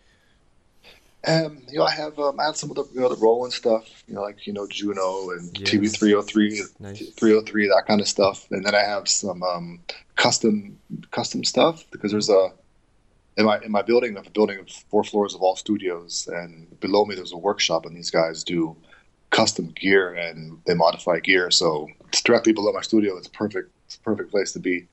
Um, 1.28 1.64
you 1.70 1.80
know, 1.80 1.86
I 1.86 1.92
have 1.92 2.18
um, 2.20 2.40
I 2.40 2.46
have 2.46 2.56
some 2.56 2.70
of 2.70 2.76
the 2.76 2.86
you 2.94 3.02
know 3.02 3.10
the 3.10 3.20
Roland 3.20 3.54
stuff, 3.54 4.04
you 4.08 4.14
know, 4.14 4.22
like 4.22 4.46
you 4.48 4.54
know 4.54 4.68
Juno 4.68 5.32
and 5.32 5.58
Yes. 5.58 5.70
TB 5.70 5.98
three 5.98 6.12
hundred 6.12 6.28
three, 6.28 6.62
Nice. 6.80 7.10
three 7.10 7.32
hundred 7.32 7.48
three, 7.48 7.68
that 7.68 7.84
kind 7.88 8.00
of 8.00 8.08
stuff, 8.08 8.48
and 8.52 8.66
then 8.66 8.76
I 8.76 8.82
have 8.82 9.08
some 9.10 9.44
um, 9.44 9.82
custom 10.16 10.80
custom 11.12 11.44
stuff 11.44 11.84
because 11.92 12.12
there's 12.12 12.30
a 12.30 12.54
in 13.38 13.46
my 13.46 13.60
in 13.62 13.72
my 13.72 13.82
building, 13.82 14.16
I 14.16 14.20
have 14.20 14.28
a 14.28 14.32
building 14.32 14.60
of 14.60 14.70
four 14.70 15.04
floors 15.04 15.34
of 15.34 15.42
all 15.42 15.56
studios, 15.56 16.30
and 16.32 16.80
below 16.80 17.06
me 17.06 17.16
there's 17.16 17.34
a 17.34 17.38
workshop, 17.38 17.86
and 17.86 17.98
these 17.98 18.12
guys 18.12 18.44
do 18.44 18.78
custom 19.30 19.68
gear 19.68 20.14
and 20.14 20.62
they 20.66 20.74
modify 20.74 21.20
gear, 21.20 21.52
so 21.52 21.88
it's 22.08 22.22
directly 22.22 22.54
below 22.54 22.72
my 22.72 22.82
studio. 22.82 23.18
It's 23.18 23.28
perfect. 23.28 23.72
It's 23.86 23.96
a 23.96 24.00
perfect 24.00 24.32
place 24.32 24.52
to 24.54 24.60
be. 24.60 24.88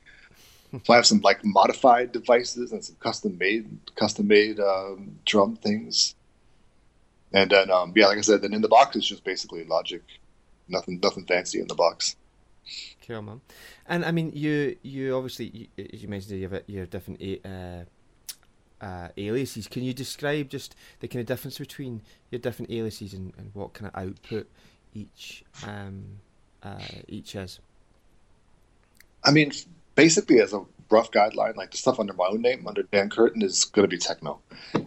So 0.85 0.93
I 0.93 0.97
have 0.97 1.07
some 1.07 1.21
like 1.21 1.45
modified 1.45 2.13
devices 2.13 2.73
and 2.73 2.85
some 2.85 2.97
custom 2.97 3.39
made 3.39 3.67
custom 3.95 4.27
made 4.27 4.61
um, 4.61 5.19
drum 5.25 5.57
things. 5.57 6.15
And 7.33 7.51
then 7.51 7.71
um, 7.71 7.93
yeah, 7.97 8.07
like 8.09 8.19
I 8.19 8.23
said, 8.23 8.43
then 8.43 8.53
in 8.53 8.63
the 8.63 8.69
box 8.69 8.97
it's 8.97 9.07
just 9.07 9.25
basically 9.25 9.65
Logic, 9.65 10.03
nothing 10.69 11.01
nothing 11.03 11.25
fancy 11.25 11.61
in 11.61 11.67
the 11.67 11.75
box. 11.75 12.17
Cool, 13.07 13.23
man. 13.23 13.41
And 13.89 14.05
I 14.05 14.11
mean, 14.11 14.33
you 14.35 14.77
you 14.83 15.17
obviously 15.17 15.47
you, 15.77 15.89
you 15.93 16.09
mentioned 16.09 16.41
you 16.41 16.49
have 16.49 16.63
your 16.67 16.87
different 16.87 17.23
uh, 17.45 17.85
uh, 18.81 19.09
aliases. 19.17 19.69
Can 19.69 19.83
you 19.83 19.93
describe 19.93 20.49
just 20.49 20.75
the 21.01 21.09
kind 21.09 21.21
of 21.21 21.27
difference 21.27 21.59
between 21.59 22.03
your 22.31 22.39
different 22.39 22.71
aliases 22.71 23.15
and, 23.15 23.33
and 23.39 23.51
what 23.55 23.73
kind 23.73 23.91
of 23.93 24.03
output 24.03 24.49
each 24.95 25.45
um, 25.67 26.21
uh, 26.63 26.79
each 27.09 27.35
is? 27.35 27.61
I 29.25 29.33
mean, 29.33 29.53
basically 29.95 30.41
as 30.41 30.53
a 30.53 30.65
rough 30.91 31.11
guideline, 31.11 31.57
like 31.57 31.73
the 31.73 31.77
stuff 31.77 31.99
under 31.99 32.13
my 32.13 32.27
own 32.27 32.43
name, 32.43 32.67
under 32.67 32.83
Dan 32.85 33.11
Curtin, 33.11 33.43
is 33.43 33.65
going 33.65 33.89
to 33.89 33.89
be 33.89 33.99
techno, 33.99 34.41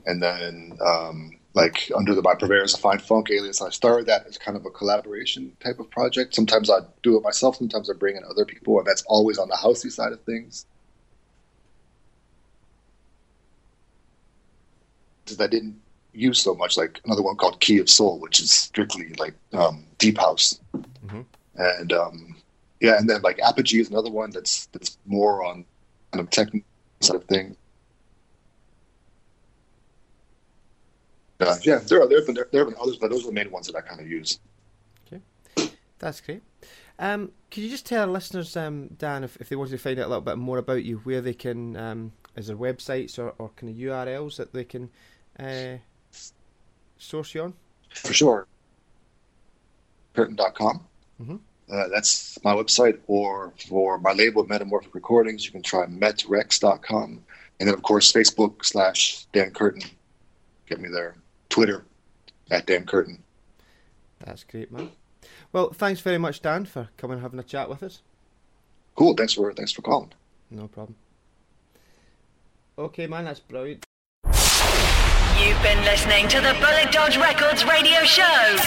and 0.05 0.21
then 0.21 0.77
um, 0.85 1.31
like 1.53 1.91
under 1.95 2.15
the 2.15 2.21
My 2.21 2.35
Purveyors 2.35 2.73
of 2.73 2.79
Fine 2.79 2.99
Funk 2.99 3.29
alias, 3.31 3.61
I 3.61 3.69
started 3.69 4.05
that 4.05 4.27
as 4.27 4.37
kind 4.37 4.55
of 4.55 4.65
a 4.65 4.69
collaboration 4.69 5.51
type 5.59 5.79
of 5.79 5.89
project. 5.89 6.35
Sometimes 6.35 6.69
I 6.69 6.79
do 7.03 7.17
it 7.17 7.23
myself, 7.23 7.57
sometimes 7.57 7.89
I 7.89 7.93
bring 7.93 8.15
in 8.15 8.23
other 8.23 8.45
people, 8.45 8.77
and 8.77 8.87
that's 8.87 9.03
always 9.07 9.37
on 9.37 9.49
the 9.49 9.55
housey 9.55 9.91
side 9.91 10.13
of 10.13 10.21
things. 10.21 10.65
I 15.39 15.47
didn't 15.47 15.79
use 16.13 16.41
so 16.41 16.55
much, 16.55 16.77
like 16.77 16.99
another 17.05 17.21
one 17.21 17.35
called 17.35 17.59
Key 17.59 17.77
of 17.79 17.89
Soul, 17.89 18.19
which 18.19 18.39
is 18.39 18.51
strictly 18.51 19.13
like 19.19 19.35
um, 19.53 19.85
deep 19.97 20.17
house, 20.17 20.59
Mhm. 21.05 21.25
and 21.55 21.93
um, 21.93 22.35
yeah, 22.79 22.97
and 22.97 23.09
then 23.09 23.21
like 23.21 23.39
Apogee 23.39 23.79
is 23.81 23.89
another 23.89 24.09
one 24.09 24.31
that's 24.31 24.65
that's 24.67 24.97
more 25.05 25.43
on 25.45 25.65
kind 26.11 26.21
of 26.25 26.29
technical 26.31 26.65
side 27.01 27.17
of 27.17 27.25
things. 27.25 27.55
Uh, 31.39 31.55
yeah, 31.63 31.77
there 31.77 32.01
are 32.01 32.07
there 32.07 32.17
have 32.19 32.25
been 32.25 32.35
there 32.35 32.65
have 32.65 32.67
been 32.73 32.81
others, 32.81 32.97
but 32.97 33.09
those 33.09 33.23
are 33.23 33.27
the 33.27 33.33
main 33.33 33.49
ones 33.51 33.67
that 33.67 33.75
I 33.75 33.81
kind 33.81 34.01
of 34.01 34.07
use. 34.09 34.39
Okay, 35.07 35.21
that's 35.99 36.19
great. 36.21 36.41
Um, 36.97 37.31
could 37.49 37.63
you 37.63 37.69
just 37.69 37.85
tell 37.85 38.01
our 38.01 38.07
listeners, 38.07 38.57
um, 38.57 38.87
Dan, 38.97 39.23
if, 39.23 39.37
if 39.37 39.47
they 39.47 39.55
wanted 39.55 39.71
to 39.71 39.77
find 39.77 39.97
out 39.99 40.07
a 40.07 40.09
little 40.09 40.21
bit 40.21 40.37
more 40.37 40.57
about 40.57 40.83
you, 40.83 40.97
where 41.05 41.21
they 41.21 41.33
can, 41.33 41.77
um, 41.77 42.11
is 42.35 42.47
there 42.47 42.57
websites 42.57 43.17
or, 43.17 43.29
or 43.37 43.51
kind 43.55 43.71
of 43.71 43.77
URLs 43.79 44.35
that 44.35 44.51
they 44.51 44.65
can 44.65 44.89
uh, 45.39 45.77
source 46.97 47.33
you 47.33 47.43
on? 47.43 47.53
For 47.93 48.13
sure. 48.13 48.47
Curtin.com. 50.13 50.85
Mhm. 51.21 51.39
Uh, 51.69 51.87
that's 51.89 52.37
my 52.43 52.53
website. 52.53 52.99
Or 53.07 53.53
for 53.67 53.99
my 53.99 54.11
label, 54.13 54.45
Metamorphic 54.45 54.93
Recordings, 54.93 55.45
you 55.45 55.51
can 55.51 55.61
try 55.61 55.85
metrex.com. 55.85 57.23
And 57.59 57.67
then, 57.67 57.73
of 57.73 57.83
course, 57.83 58.11
Facebook 58.11 58.65
slash 58.65 59.25
Dan 59.33 59.51
Curtin. 59.51 59.83
Get 60.67 60.79
me 60.79 60.89
there. 60.89 61.15
Twitter 61.49 61.85
at 62.51 62.65
Dan 62.65 62.85
Curtin. 62.85 63.21
That's 64.19 64.43
great, 64.43 64.71
man. 64.71 64.91
Well, 65.51 65.71
thanks 65.73 66.01
very 66.01 66.17
much, 66.17 66.41
Dan, 66.41 66.65
for 66.65 66.89
coming 66.97 67.15
and 67.15 67.21
having 67.21 67.39
a 67.39 67.43
chat 67.43 67.69
with 67.69 67.83
us. 67.83 68.01
Cool. 68.95 69.13
Thanks 69.15 69.33
for 69.33 69.53
thanks 69.53 69.71
for 69.71 69.81
calling. 69.81 70.11
No 70.51 70.67
problem. 70.67 70.95
Okay, 72.77 73.07
man, 73.07 73.25
that's 73.25 73.39
brilliant. 73.39 73.85
You've 75.39 75.63
been 75.63 75.79
listening 75.85 76.27
to 76.27 76.41
the 76.41 76.53
Bullet 76.59 76.91
Dodge 76.91 77.15
Records 77.15 77.63
radio 77.63 78.03
show. 78.03 78.57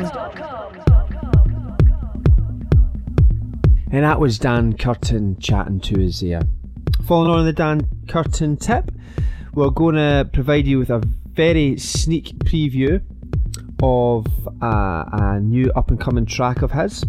And 3.91 4.03
that 4.03 4.19
was 4.19 4.39
Dan 4.39 4.75
Curtin 4.75 5.37
chatting 5.37 5.79
to 5.81 6.03
us 6.07 6.21
there. 6.21 6.41
Following 7.05 7.31
on 7.31 7.45
the 7.45 7.53
Dan 7.53 7.87
Curtin 8.07 8.57
tip, 8.57 8.89
we're 9.53 9.69
going 9.69 9.93
to 9.95 10.27
provide 10.33 10.65
you 10.65 10.79
with 10.79 10.89
a 10.89 11.03
very 11.27 11.77
sneak 11.77 12.39
preview 12.39 13.03
of 13.83 14.25
uh, 14.63 15.05
a 15.11 15.39
new 15.39 15.71
up 15.75 15.91
and 15.91 15.99
coming 15.99 16.25
track 16.25 16.63
of 16.63 16.71
his. 16.71 17.05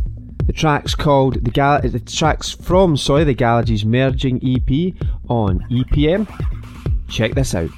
The 0.47 0.53
track's 0.53 0.95
called 0.95 1.45
the 1.45 1.51
Gal. 1.51 1.81
The 1.83 2.01
track's 2.01 2.51
from 2.51 2.97
sorry 2.97 3.25
the 3.25 3.35
Galaxies 3.35 3.85
Merging 3.85 4.37
EP 4.39 4.95
on 5.29 5.61
EPM. 5.71 6.29
Check 7.09 7.35
this 7.35 7.55
out. 7.55 7.71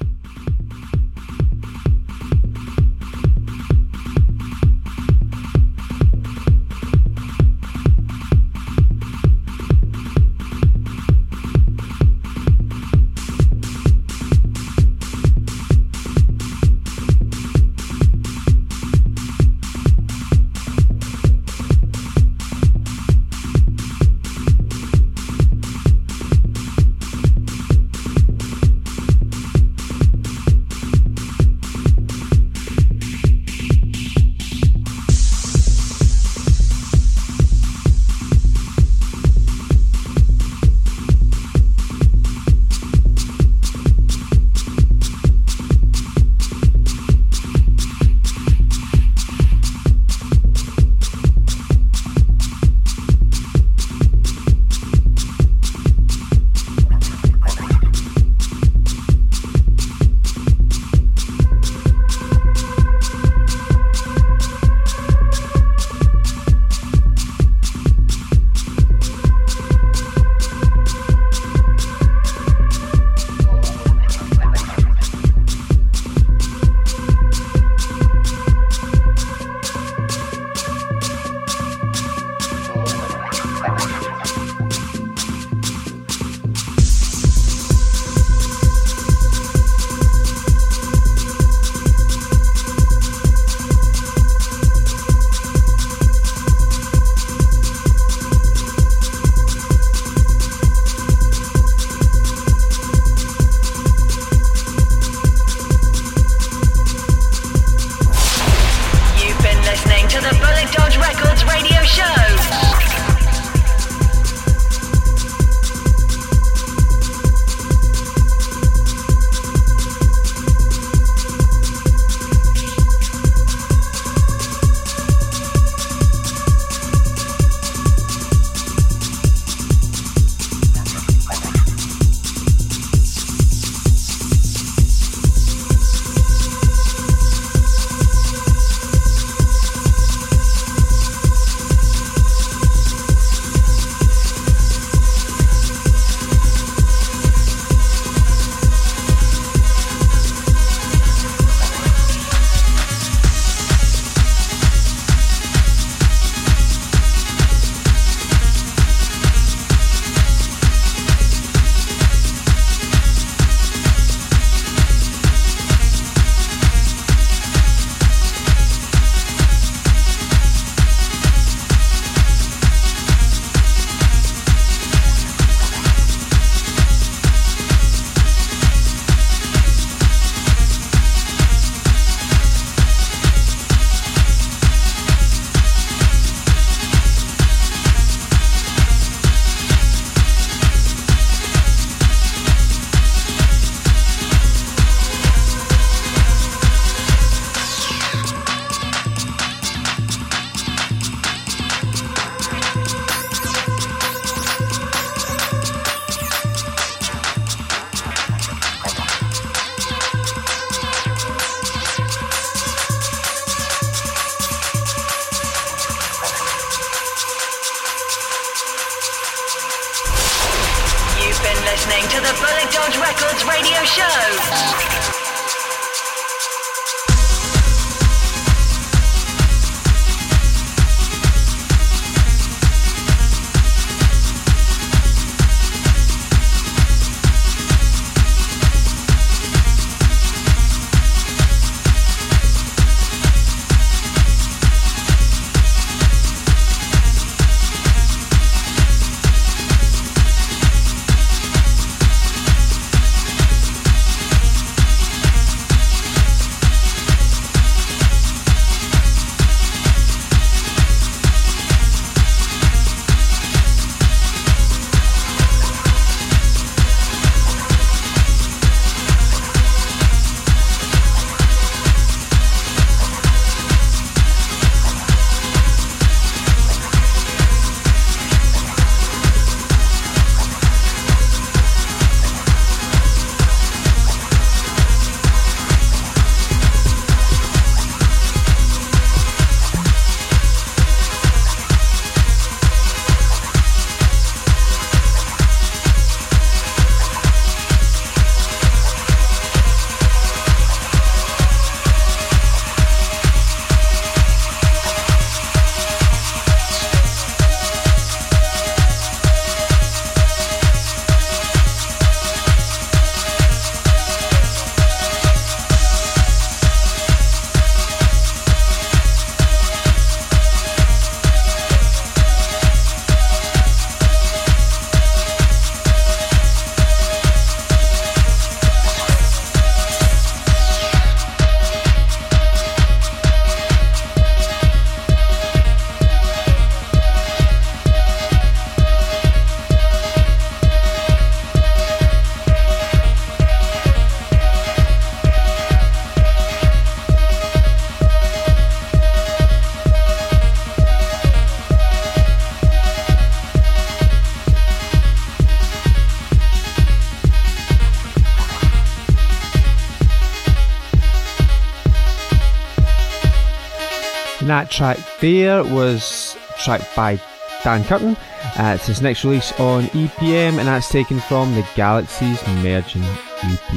That 364.65 364.71
track 364.71 364.97
there 365.19 365.63
was 365.63 366.37
tracked 366.57 366.95
by 366.95 367.19
Dan 367.63 367.83
Curtin. 367.83 368.15
Uh, 368.57 368.73
it's 368.75 368.87
his 368.87 369.01
next 369.01 369.23
release 369.23 369.51
on 369.59 369.83
EPM, 369.85 370.57
and 370.57 370.67
that's 370.67 370.89
taken 370.89 371.19
from 371.19 371.53
the 371.55 371.67
Galaxies 371.75 372.41
Merging 372.63 373.03
EP. 373.03 373.73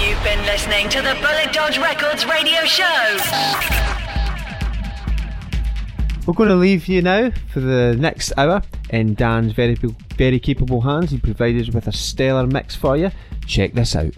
You've 0.00 0.24
been 0.24 0.44
listening 0.46 0.88
to 0.90 1.02
the 1.02 1.16
Bullet 1.20 1.52
Dodge 1.52 1.78
Records 1.78 2.26
radio 2.26 2.64
show. 2.64 3.18
We're 6.26 6.34
going 6.34 6.48
to 6.48 6.56
leave 6.56 6.88
you 6.88 7.02
now 7.02 7.30
for 7.52 7.60
the 7.60 7.94
next 7.96 8.32
hour 8.36 8.62
in 8.90 9.14
Dan's 9.14 9.52
very, 9.52 9.76
very 10.16 10.40
capable 10.40 10.80
hands. 10.80 11.10
He 11.10 11.18
provided 11.18 11.72
with 11.72 11.86
a 11.86 11.92
stellar 11.92 12.46
mix 12.46 12.74
for 12.74 12.96
you. 12.96 13.10
Check 13.46 13.74
this 13.74 13.94
out. 13.94 14.12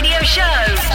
Radio 0.00 0.22
Show. 0.22 0.87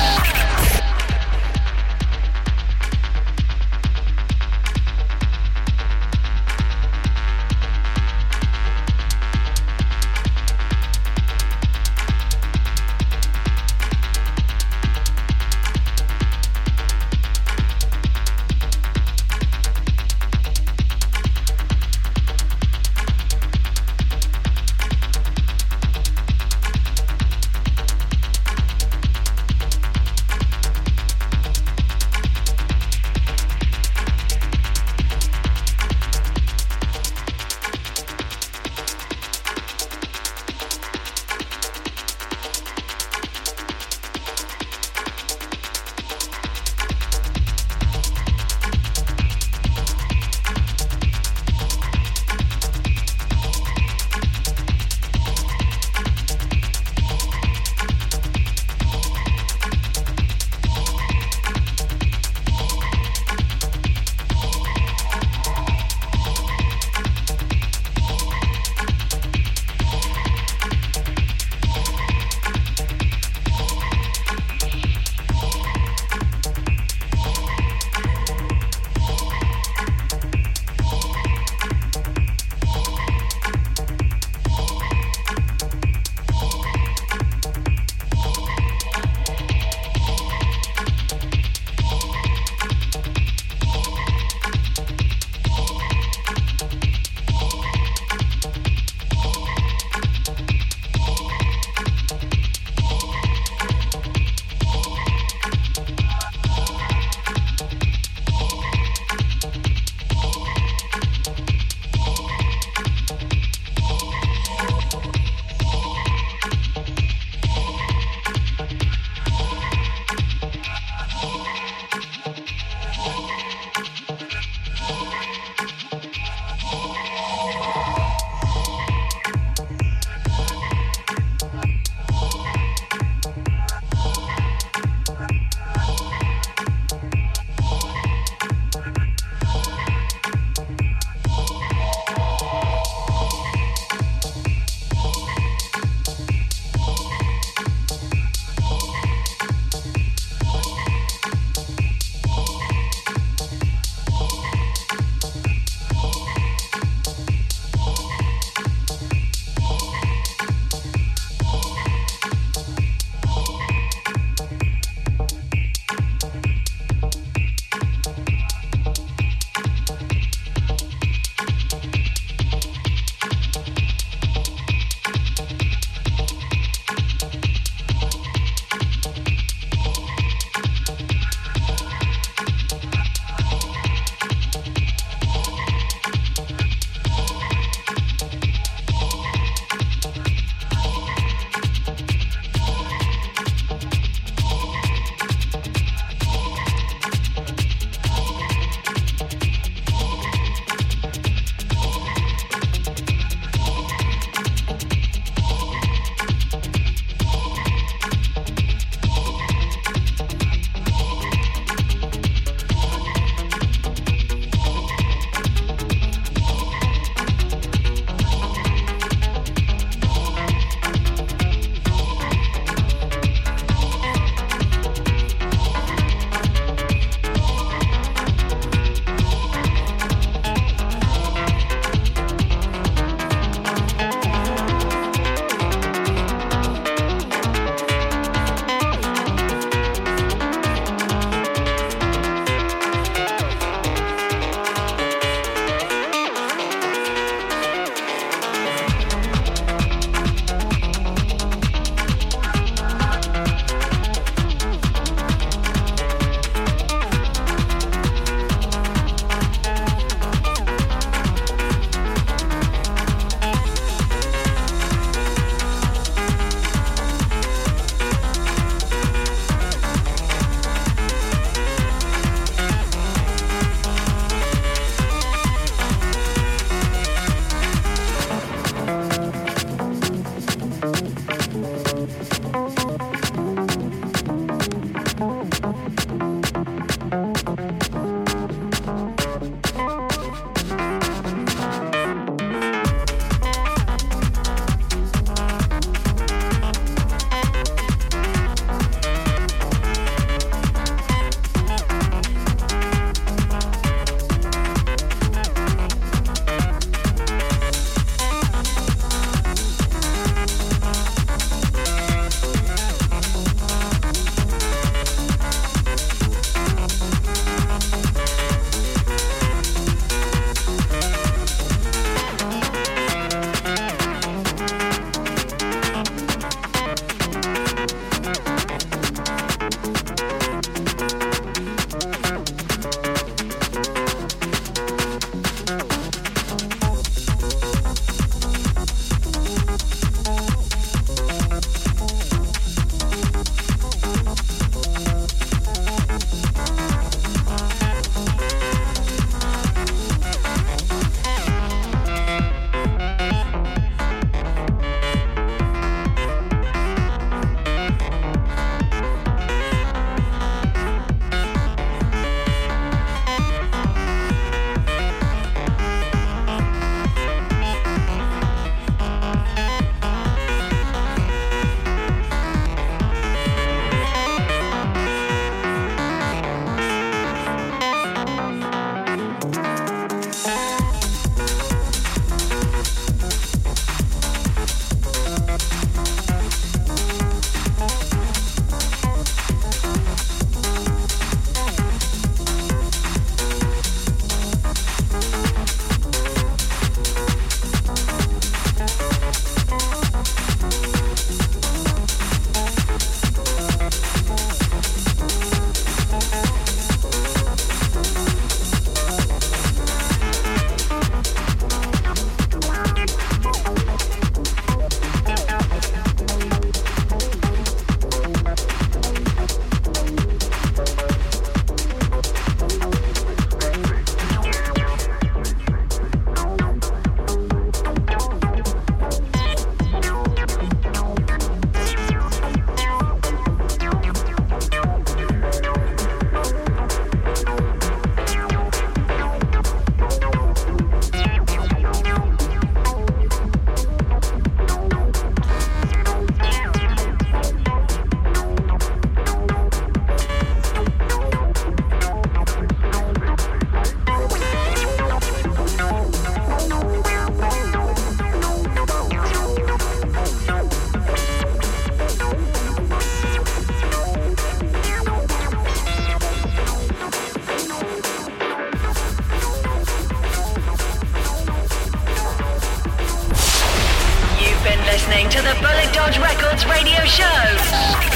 Bullet 475.63 475.93
Dodge 475.93 476.19
Records 476.19 476.65
radio 476.65 476.99
show. 477.05 478.12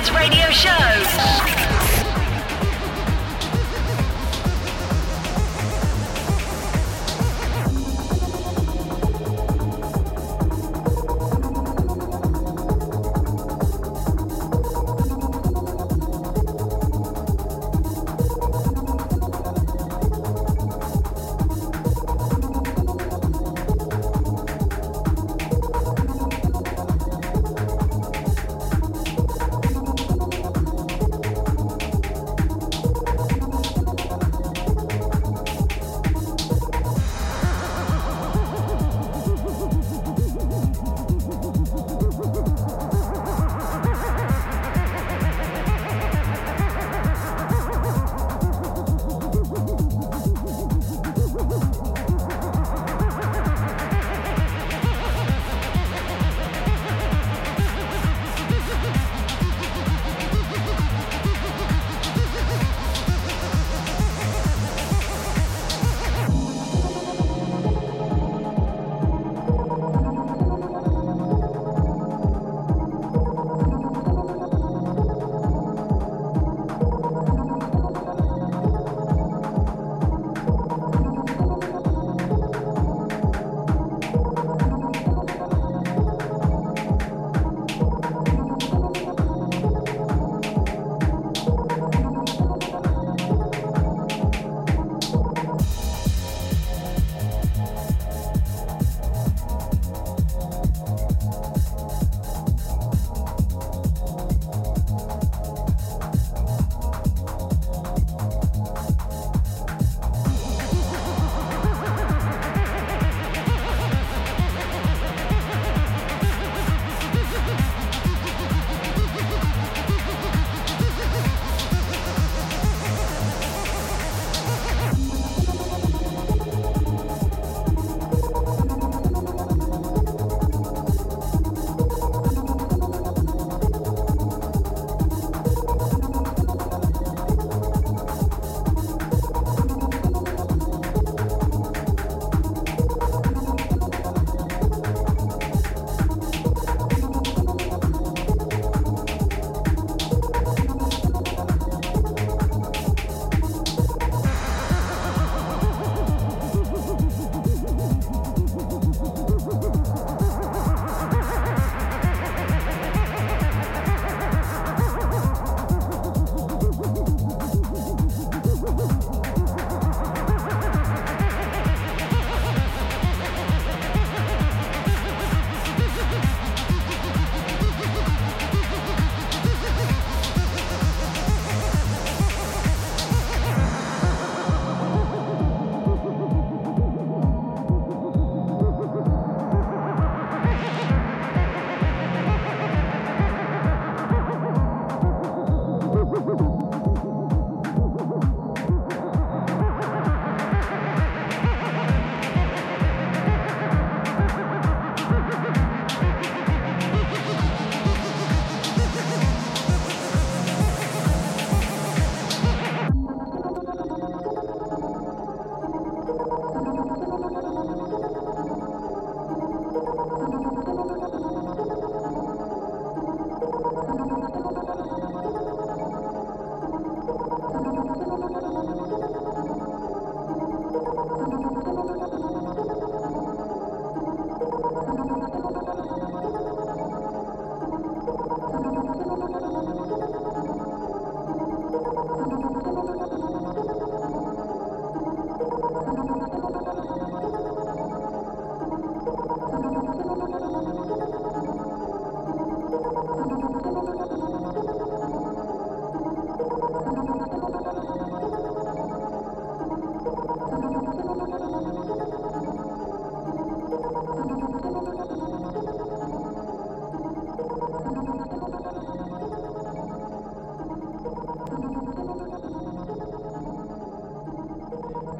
Records 0.00 0.16
radio 0.16 0.39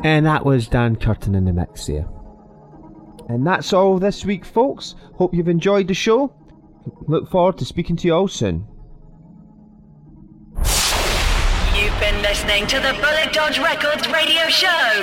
And 0.03 0.25
that 0.27 0.45
was 0.45 0.69
Dan 0.69 0.97
Curtin 0.97 1.35
in 1.35 1.45
the 1.45 1.53
mix 1.53 1.87
there. 1.87 2.07
And 3.29 3.47
that's 3.47 3.73
all 3.73 3.99
this 3.99 4.25
week, 4.25 4.45
folks. 4.45 4.95
Hope 5.15 5.35
you've 5.35 5.49
enjoyed 5.49 5.89
the 5.89 5.95
show. 5.95 6.33
Look 7.07 7.31
forward 7.31 7.59
to 7.59 7.65
speaking 7.65 7.97
to 7.97 8.09
you 8.09 8.15
all 8.15 8.29
soon. 8.29 8.67
You've 11.75 11.99
been 12.01 12.21
listening 12.23 12.67
to 12.67 12.81
the 12.81 12.93
Bullet 13.01 13.33
Dodge 13.33 13.59
Records 13.59 14.07
radio 14.09 14.49
show. 14.49 15.03